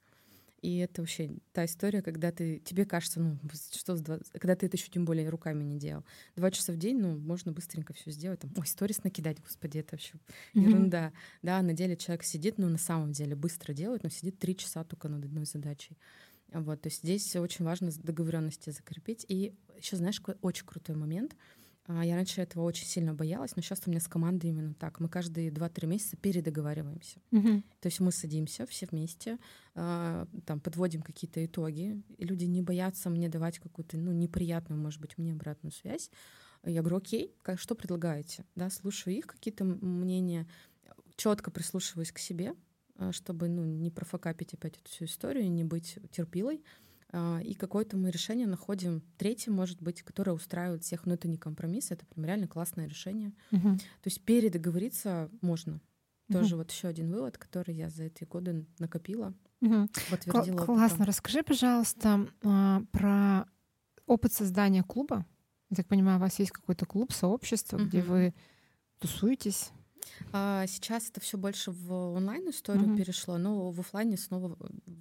[0.63, 3.39] И это вообще та история, когда ты, тебе кажется, ну,
[3.73, 6.05] что с 20, когда ты это еще тем более руками не делал.
[6.35, 8.41] Два часа в день, ну, можно быстренько все сделать.
[8.41, 10.61] Там, ой, сторис накидать, господи, это вообще mm-hmm.
[10.61, 11.13] ерунда.
[11.43, 14.83] Да, на деле человек сидит, ну, на самом деле быстро делает, но сидит три часа
[14.83, 15.99] только над одной задачей.
[16.53, 19.27] Вот, то есть здесь очень важно договоренности закрепить.
[19.29, 21.37] И еще, знаешь, какой очень крутой момент—
[21.89, 24.99] а, я раньше этого очень сильно боялась, но сейчас у меня с командой именно так.
[24.99, 27.21] Мы каждые 2-3 месяца передоговариваемся.
[27.31, 27.63] Угу.
[27.81, 29.39] То есть мы садимся все вместе,
[29.75, 32.03] а, там подводим какие-то итоги.
[32.19, 36.11] И люди не боятся мне давать какую-то ну, неприятную, может быть, мне обратную связь.
[36.65, 38.45] Я говорю, окей, что предлагаете?
[38.57, 40.49] Да, слушаю их какие-то мнения,
[41.15, 42.55] четко прислушиваюсь к себе,
[43.13, 46.63] чтобы ну, не профокапить опять эту всю историю, не быть терпилой.
[47.13, 51.39] А, и какое-то мы решение находим, третье, может быть, которое устраивает всех, но это не
[51.39, 53.33] компромисс, это прям реально классное решение.
[53.53, 53.77] Угу.
[53.77, 55.81] То есть передоговориться можно.
[56.29, 56.39] Угу.
[56.39, 59.89] Тоже вот еще один вывод, который я за эти годы накопила, угу.
[60.11, 60.57] подтвердила.
[60.59, 61.05] Кл- классно.
[61.07, 63.47] Расскажи, пожалуйста, а, про
[64.07, 65.25] опыт создания клуба.
[65.71, 67.87] Я так понимаю, у вас есть какой-то клуб, сообщество, угу.
[67.87, 68.35] где вы
[68.99, 69.71] тусуетесь.
[70.33, 72.97] А сейчас это все больше в онлайн историю mm-hmm.
[72.97, 74.57] перешло, но в офлайне снова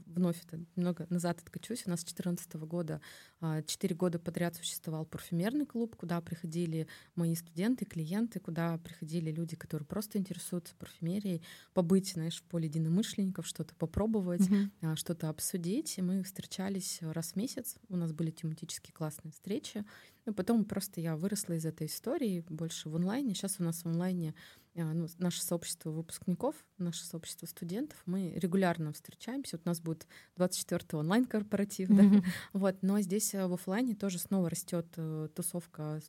[0.06, 1.84] вновь это немного назад откачусь.
[1.86, 3.02] У нас с 2014 года
[3.42, 9.56] а, четыре года подряд существовал парфюмерный клуб, куда приходили мои студенты, клиенты, куда приходили люди,
[9.56, 14.96] которые просто интересуются парфюмерией, побыть, знаешь, в поле единомышленников, что-то попробовать, mm-hmm.
[14.96, 15.98] что-то обсудить.
[15.98, 17.76] И мы встречались раз в месяц.
[17.90, 19.86] У нас были тематические классные встречи.
[20.26, 23.36] Ну, потом просто я выросла из этой истории больше в онлайне.
[23.36, 28.92] Сейчас у нас в онлайне а, ну, наше сообщество выпускников, наше сообщество студентов, мы регулярно
[28.94, 29.58] встречаемся.
[29.58, 32.22] Вот у нас будет 24 онлайн-корпоратив, mm-hmm.
[32.22, 36.02] да, вот, но здесь э, в офлайне тоже снова растет э, тусовка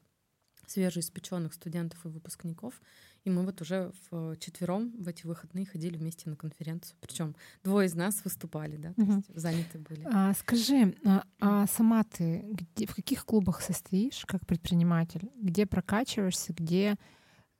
[0.67, 2.81] свежеиспеченных студентов и выпускников.
[3.25, 6.97] И мы вот уже в четвером в эти выходные ходили вместе на конференцию.
[7.01, 9.13] Причем двое из нас выступали, да, то угу.
[9.15, 10.07] есть заняты были.
[10.13, 15.31] А, скажи, а, а сама ты где, в каких клубах состоишь как предприниматель?
[15.41, 16.97] Где прокачиваешься, где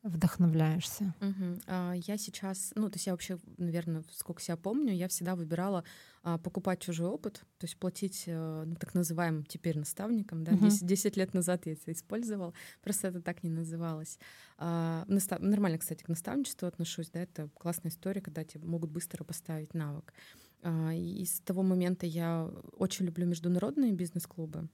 [0.09, 1.15] вдохновляешься?
[1.21, 1.61] Угу.
[1.67, 5.85] А, я сейчас, ну, то есть я вообще, наверное, сколько себя помню, я всегда выбирала
[6.23, 10.45] а, покупать чужой опыт, то есть платить а, ну, так называемым теперь наставникам.
[10.45, 10.53] Да?
[10.53, 10.67] Угу.
[10.67, 14.19] 10, 10 лет назад я это использовал, просто это так не называлось.
[14.59, 15.41] А, настав...
[15.41, 20.13] Нормально, кстати, к наставничеству отношусь, да, это классная история, когда тебе могут быстро поставить навык.
[20.13, 20.46] А,
[20.95, 24.69] и с того момента я очень люблю международные бизнес-клубы,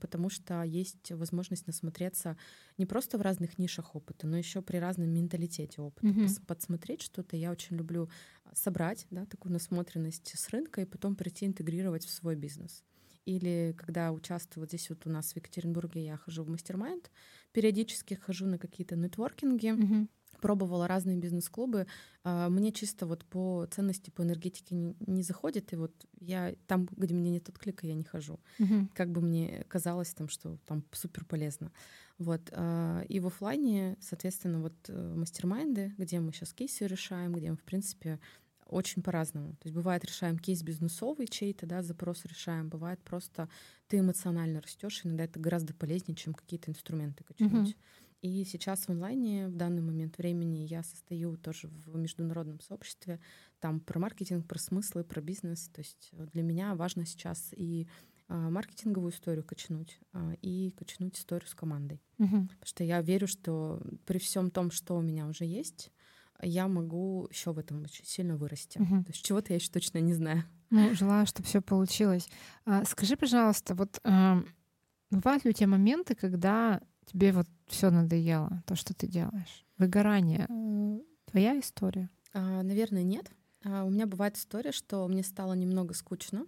[0.00, 2.36] потому что есть возможность насмотреться
[2.76, 6.08] не просто в разных нишах опыта, но еще при разном менталитете опыта.
[6.08, 6.46] Mm-hmm.
[6.46, 7.36] Подсмотреть что-то.
[7.36, 8.08] Я очень люблю
[8.52, 12.82] собрать да, такую насмотренность с рынка и потом прийти интегрировать в свой бизнес.
[13.24, 17.10] Или когда участвую вот здесь вот у нас в Екатеринбурге, я хожу в мастер-майнд,
[17.52, 20.08] периодически хожу на какие-то нетворкинги, mm-hmm
[20.40, 21.86] пробовала разные бизнес-клубы.
[22.24, 26.88] А, мне чисто вот по ценности, по энергетике не, не заходит, и вот я там,
[26.96, 28.40] где мне нет отклика, я не хожу.
[28.58, 28.88] Угу.
[28.94, 31.72] Как бы мне казалось там, что там супер полезно.
[32.18, 32.50] Вот.
[32.52, 37.56] А, и в офлайне, соответственно, вот э, мастер-майнды, где мы сейчас кейсы решаем, где мы,
[37.56, 38.18] в принципе,
[38.68, 39.52] очень по-разному.
[39.52, 43.48] То есть бывает решаем кейс бизнесовый чей-то, да, запрос решаем, бывает просто
[43.88, 47.70] ты эмоционально растешь, иногда это гораздо полезнее, чем какие-то инструменты качнуть.
[47.70, 47.76] Uh-huh.
[48.20, 53.20] И сейчас в онлайне в данный момент времени я состою тоже в международном сообществе,
[53.60, 55.68] там про маркетинг, про смыслы, про бизнес.
[55.68, 57.86] То есть э, для меня важно сейчас и
[58.30, 62.02] а, маркетинговую историю качнуть а, и качнуть историю с командой.
[62.18, 62.28] Угу.
[62.28, 65.90] Потому что я верю, что при всем том, что у меня уже есть,
[66.42, 68.78] я могу еще в этом очень сильно вырасти.
[68.78, 69.04] Угу.
[69.04, 70.44] То есть чего-то я еще точно не знаю.
[70.70, 72.28] Ну, желаю, чтобы все получилось.
[72.66, 73.98] А, скажи, пожалуйста, вот
[75.10, 79.66] бывают ли у тебя моменты, когда тебе вот все надоело, то, что ты делаешь?
[79.78, 80.46] Выгорание.
[80.48, 81.00] Э,
[81.30, 82.10] твоя история?
[82.32, 83.30] А, наверное, нет.
[83.64, 86.46] А, у меня бывает история, что мне стало немного скучно,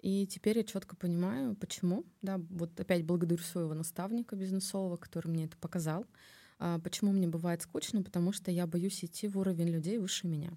[0.00, 2.04] и теперь я четко понимаю, почему.
[2.22, 6.06] Да, вот опять благодарю своего наставника бизнесового, который мне это показал.
[6.58, 8.02] А, почему мне бывает скучно?
[8.02, 10.52] Потому что я боюсь идти в уровень людей выше меня.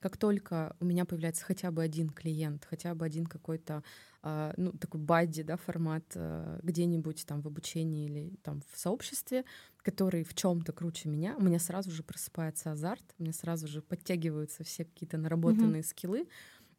[0.00, 3.82] Как только у меня появляется хотя бы один клиент, хотя бы один какой-то
[4.22, 9.44] а, ну, такой бадди, да, формат а, где-нибудь там в обучении или там в сообществе,
[9.78, 13.80] который в чем-то круче меня, у меня сразу же просыпается азарт, у меня сразу же
[13.80, 15.86] подтягиваются все какие-то наработанные mm-hmm.
[15.86, 16.28] скиллы,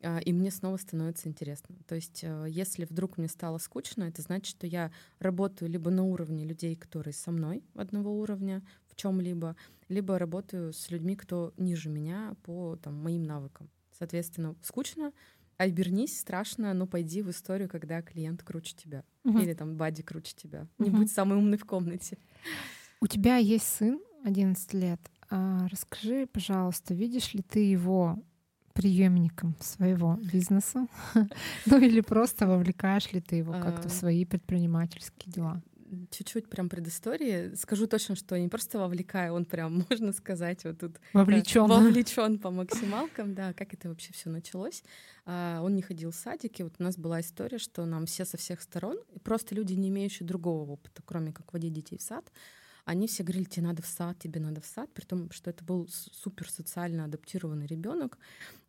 [0.01, 1.75] а, и мне снова становится интересно.
[1.87, 6.45] То есть, если вдруг мне стало скучно, это значит, что я работаю либо на уровне
[6.45, 8.63] людей, которые со мной одного уровня
[8.99, 9.55] чем-либо,
[9.87, 13.69] либо работаю с людьми, кто ниже меня по там, моим навыкам.
[13.97, 15.11] Соответственно, скучно,
[15.57, 19.03] обернись, страшно, но пойди в историю, когда клиент круче тебя.
[19.23, 19.39] Угу.
[19.39, 20.67] Или там бади круче тебя.
[20.77, 20.85] Угу.
[20.85, 22.17] Не будь самый умный в комнате.
[23.01, 24.99] У тебя есть сын 11 лет.
[25.29, 28.17] А расскажи, пожалуйста, видишь ли ты его
[28.73, 30.87] преемником своего бизнеса?
[31.65, 35.61] ну или просто вовлекаешь ли ты его как-то в а, свои предпринимательские дела?
[36.11, 37.53] Чуть-чуть прям предыстории.
[37.55, 42.51] Скажу точно, что не просто вовлекаю, он прям, можно сказать, вот тут вовлечен, вовлечен по
[42.51, 44.83] максималкам, да, как это вообще все началось.
[45.25, 48.37] А, он не ходил в садики, вот у нас была история, что нам все со
[48.37, 52.31] всех сторон, просто люди, не имеющие другого опыта, кроме как водить детей в сад,
[52.89, 55.63] они все говорили, тебе надо в сад, тебе надо в сад, при том, что это
[55.63, 58.17] был супер социально адаптированный ребенок.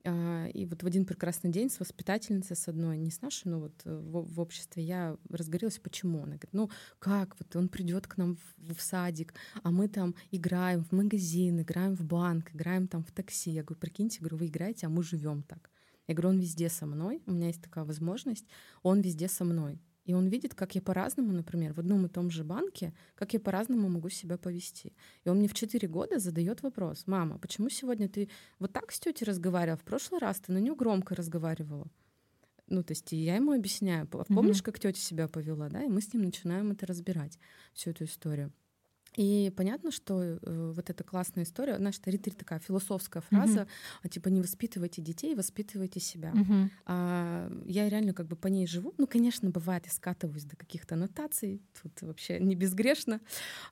[0.04, 3.60] А, и вот в один прекрасный день с воспитательницей с одной, не с нашей, но
[3.60, 6.18] вот э, в, в обществе, я разгорелась, почему.
[6.18, 10.14] Она говорит, ну как, вот он придет к нам в, в садик, а мы там
[10.30, 13.50] играем в магазин, играем в банк, играем там в такси.
[13.50, 15.70] Я говорю, прикиньте, говорю, вы играете, а мы живем так.
[16.08, 18.44] Я говорю, он везде со мной, у меня есть такая возможность,
[18.82, 19.80] он везде со мной.
[20.10, 23.38] И он видит, как я по-разному, например, в одном и том же банке, как я
[23.38, 24.92] по-разному могу себя повести.
[25.24, 28.98] И он мне в 4 года задает вопрос, мама, почему сегодня ты вот так с
[28.98, 31.86] тетей разговаривала, в прошлый раз ты на нее громко разговаривала?
[32.66, 36.12] Ну, то есть я ему объясняю, помнишь, как тетя себя повела, да, и мы с
[36.12, 37.38] ним начинаем это разбирать,
[37.72, 38.52] всю эту историю.
[39.16, 43.66] И понятно, что э, вот эта классная история, знаешь, это риторь такая философская фраза,
[44.02, 44.08] uh-huh.
[44.08, 46.30] типа не воспитывайте детей, воспитывайте себя.
[46.30, 46.70] Uh-huh.
[46.86, 48.94] А, я реально как бы по ней живу.
[48.98, 53.20] Ну, конечно, бывает, я скатываюсь до каких-то нотаций, тут вообще не безгрешно.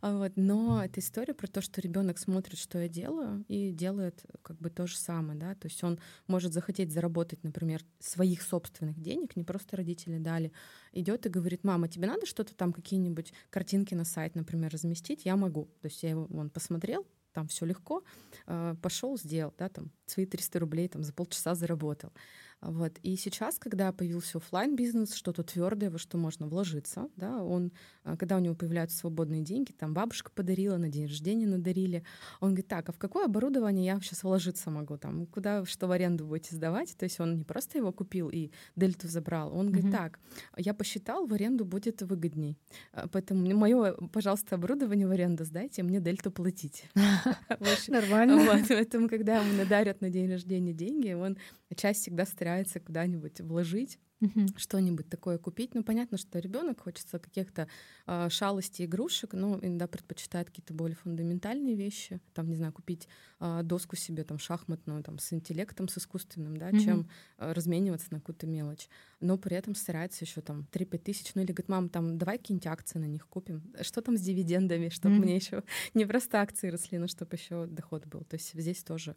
[0.01, 4.25] А, вот, но это история про то, что ребенок смотрит, что я делаю, и делает
[4.43, 5.55] как бы то же самое, да.
[5.55, 10.53] То есть он может захотеть заработать, например, своих собственных денег, не просто родители дали,
[10.93, 15.25] идет и говорит, мама, тебе надо что-то там, какие-нибудь картинки на сайт, например, разместить?
[15.25, 15.65] Я могу.
[15.81, 18.03] То есть я его, он посмотрел, там все легко,
[18.47, 22.13] э, пошел, сделал, да, там свои 300 рублей там за полчаса заработал.
[22.61, 22.99] Вот.
[23.03, 28.17] И сейчас, когда появился офлайн бизнес, что-то твердое, во что можно вложиться, да, он, а,
[28.17, 32.03] когда у него появляются свободные деньги, там бабушка подарила, на день рождения надарили,
[32.41, 35.93] он говорит, так, а в какое оборудование я сейчас вложиться могу, там, куда, что в
[35.93, 36.97] аренду будете сдавать?
[36.97, 39.97] То есть он не просто его купил и дельту забрал, он говорит, mm-hmm.
[39.97, 40.19] так,
[40.57, 42.59] я посчитал, в аренду будет выгодней,
[42.93, 46.85] а, поэтому мое, пожалуйста, оборудование в аренду сдайте, мне дельту платить.
[47.89, 48.65] Нормально.
[48.69, 51.37] Поэтому, когда ему надарят на день рождения деньги, он
[51.77, 54.49] часть всегда старается куда-нибудь вложить, Uh-huh.
[54.59, 55.77] что-нибудь такое купить.
[55.77, 57.69] Ну, понятно, что ребенок хочется каких-то
[58.09, 62.21] э, шалостей, игрушек, но иногда предпочитает какие-то более фундаментальные вещи.
[62.35, 63.07] Там, не знаю, купить
[63.39, 66.81] э, доску себе там шахматную, там, с интеллектом, с искусственным, да, uh-huh.
[66.81, 68.89] чем э, размениваться на какую-то мелочь.
[69.21, 71.33] Но при этом старается еще там 3-5 тысяч.
[71.37, 73.73] Ну, или говорит, мам, там, давай какие-нибудь акции на них купим.
[73.83, 75.21] Что там с дивидендами, чтобы uh-huh.
[75.21, 75.63] мне еще
[75.95, 78.25] не просто акции росли, но чтобы еще доход был.
[78.25, 79.15] То есть здесь тоже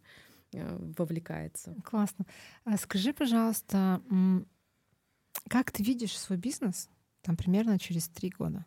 [0.54, 1.76] вовлекается.
[1.84, 2.26] Классно.
[2.64, 4.02] А скажи, пожалуйста,
[5.50, 6.90] как ты видишь свой бизнес
[7.22, 8.66] там примерно через три года?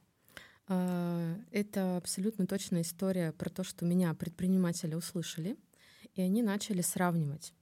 [0.67, 5.57] А, это абсолютно точная история про то, что меня предприниматели услышали,
[6.15, 7.53] и они начали сравнивать.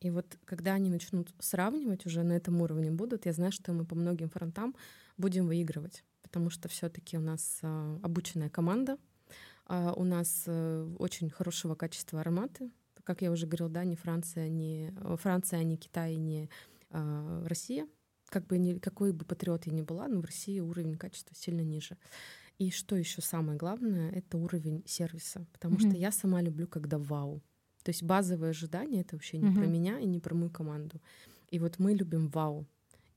[0.00, 3.84] И вот когда они начнут сравнивать, уже на этом уровне будут, я знаю, что мы
[3.84, 4.74] по многим фронтам
[5.16, 8.98] будем выигрывать, потому что все-таки у нас а, обученная команда,
[9.70, 12.70] у нас э, очень хорошего качества ароматы,
[13.08, 16.50] как я уже говорила, да, не Франция, не э, Франция, не Китай, не
[16.90, 17.88] а, Россия.
[18.28, 21.62] Как бы ни, какой бы патриот я ни была, но в России уровень качества сильно
[21.62, 21.96] ниже.
[22.58, 25.88] И что еще самое главное, это уровень сервиса, потому mm-hmm.
[25.88, 27.40] что я сама люблю, когда вау.
[27.82, 29.54] То есть базовые ожидания это вообще не mm-hmm.
[29.54, 31.00] про меня и не про мою команду.
[31.48, 32.66] И вот мы любим вау.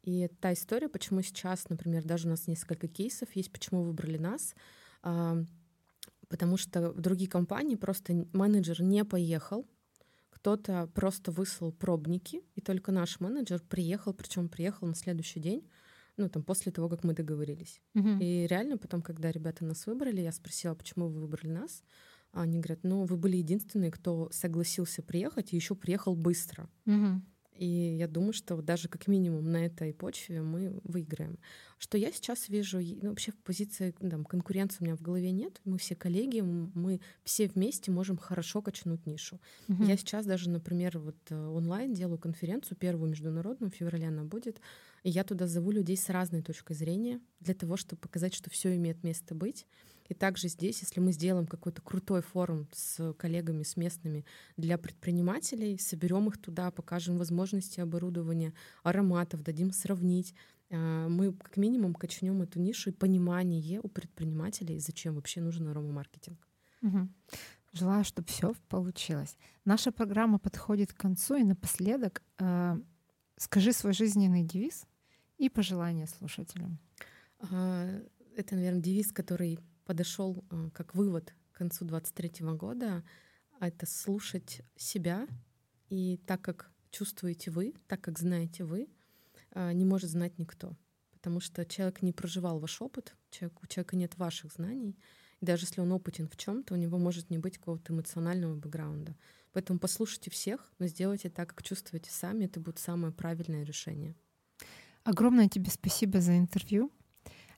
[0.04, 4.56] И та история, почему сейчас, например, даже у нас несколько кейсов есть, почему выбрали нас.
[5.04, 5.44] А,
[6.30, 9.68] потому что в другие компании просто менеджер не поехал,
[10.42, 15.70] кто-то просто выслал пробники, и только наш менеджер приехал, причем приехал на следующий день,
[16.18, 17.80] ну, там, после того, как мы договорились.
[17.96, 18.18] Uh-huh.
[18.20, 21.84] И реально потом, когда ребята нас выбрали, я спросила, почему вы выбрали нас.
[22.32, 26.68] Они говорят, ну, вы были единственные, кто согласился приехать и еще приехал быстро.
[26.88, 27.22] Uh-huh.
[27.62, 31.38] И я думаю, что вот даже как минимум на этой почве мы выиграем.
[31.78, 35.62] что я сейчас вижу, ну, вообще в позиции там, конкуренции у меня в голове нет,
[35.64, 39.40] мы все коллеги, мы все вместе можем хорошо качнуть нишу.
[39.68, 39.84] Угу.
[39.84, 44.60] Я сейчас даже, например, вот э, онлайн делаю конференцию, первую международную, в феврале она будет,
[45.04, 48.76] и я туда зову людей с разной точкой зрения для того, чтобы показать, что все
[48.76, 49.66] имеет место быть.
[50.10, 54.26] И также здесь, если мы сделаем какой-то крутой форум с коллегами, с местными
[54.58, 60.36] для предпринимателей, соберем их туда, покажем возможности оборудования, ароматов, дадим сравнить,
[60.70, 66.46] а, мы как минимум качнем эту нишу и понимание у предпринимателей, зачем вообще нужен аромамаркетинг.
[66.82, 67.08] Угу.
[67.74, 69.38] Желаю, чтобы все получилось.
[69.64, 72.78] Наша программа подходит к концу, и напоследок э,
[73.38, 74.86] скажи свой жизненный девиз
[75.42, 76.78] и пожелания слушателям.
[77.40, 77.90] А,
[78.36, 83.04] это, наверное, девиз, который подошел э, как вывод к концу 23 года,
[83.60, 85.28] а это слушать себя
[85.90, 88.88] и так, как чувствуете вы, так, как знаете вы,
[89.56, 90.78] э, не может знать никто.
[91.12, 94.96] Потому что человек не проживал ваш опыт, человек, у человека нет ваших знаний.
[95.40, 98.54] И даже если он опытен в чем то у него может не быть какого-то эмоционального
[98.54, 99.18] бэкграунда.
[99.54, 102.46] Поэтому послушайте всех, но сделайте так, как чувствуете сами.
[102.46, 104.16] Это будет самое правильное решение.
[105.04, 106.92] Огромное тебе спасибо за интервью.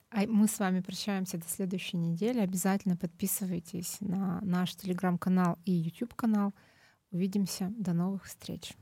[0.09, 2.39] А мы с вами прощаемся до следующей недели.
[2.39, 6.53] Обязательно подписывайтесь на наш телеграм-канал и YouTube канал.
[7.11, 7.73] Увидимся.
[7.77, 8.73] До новых встреч.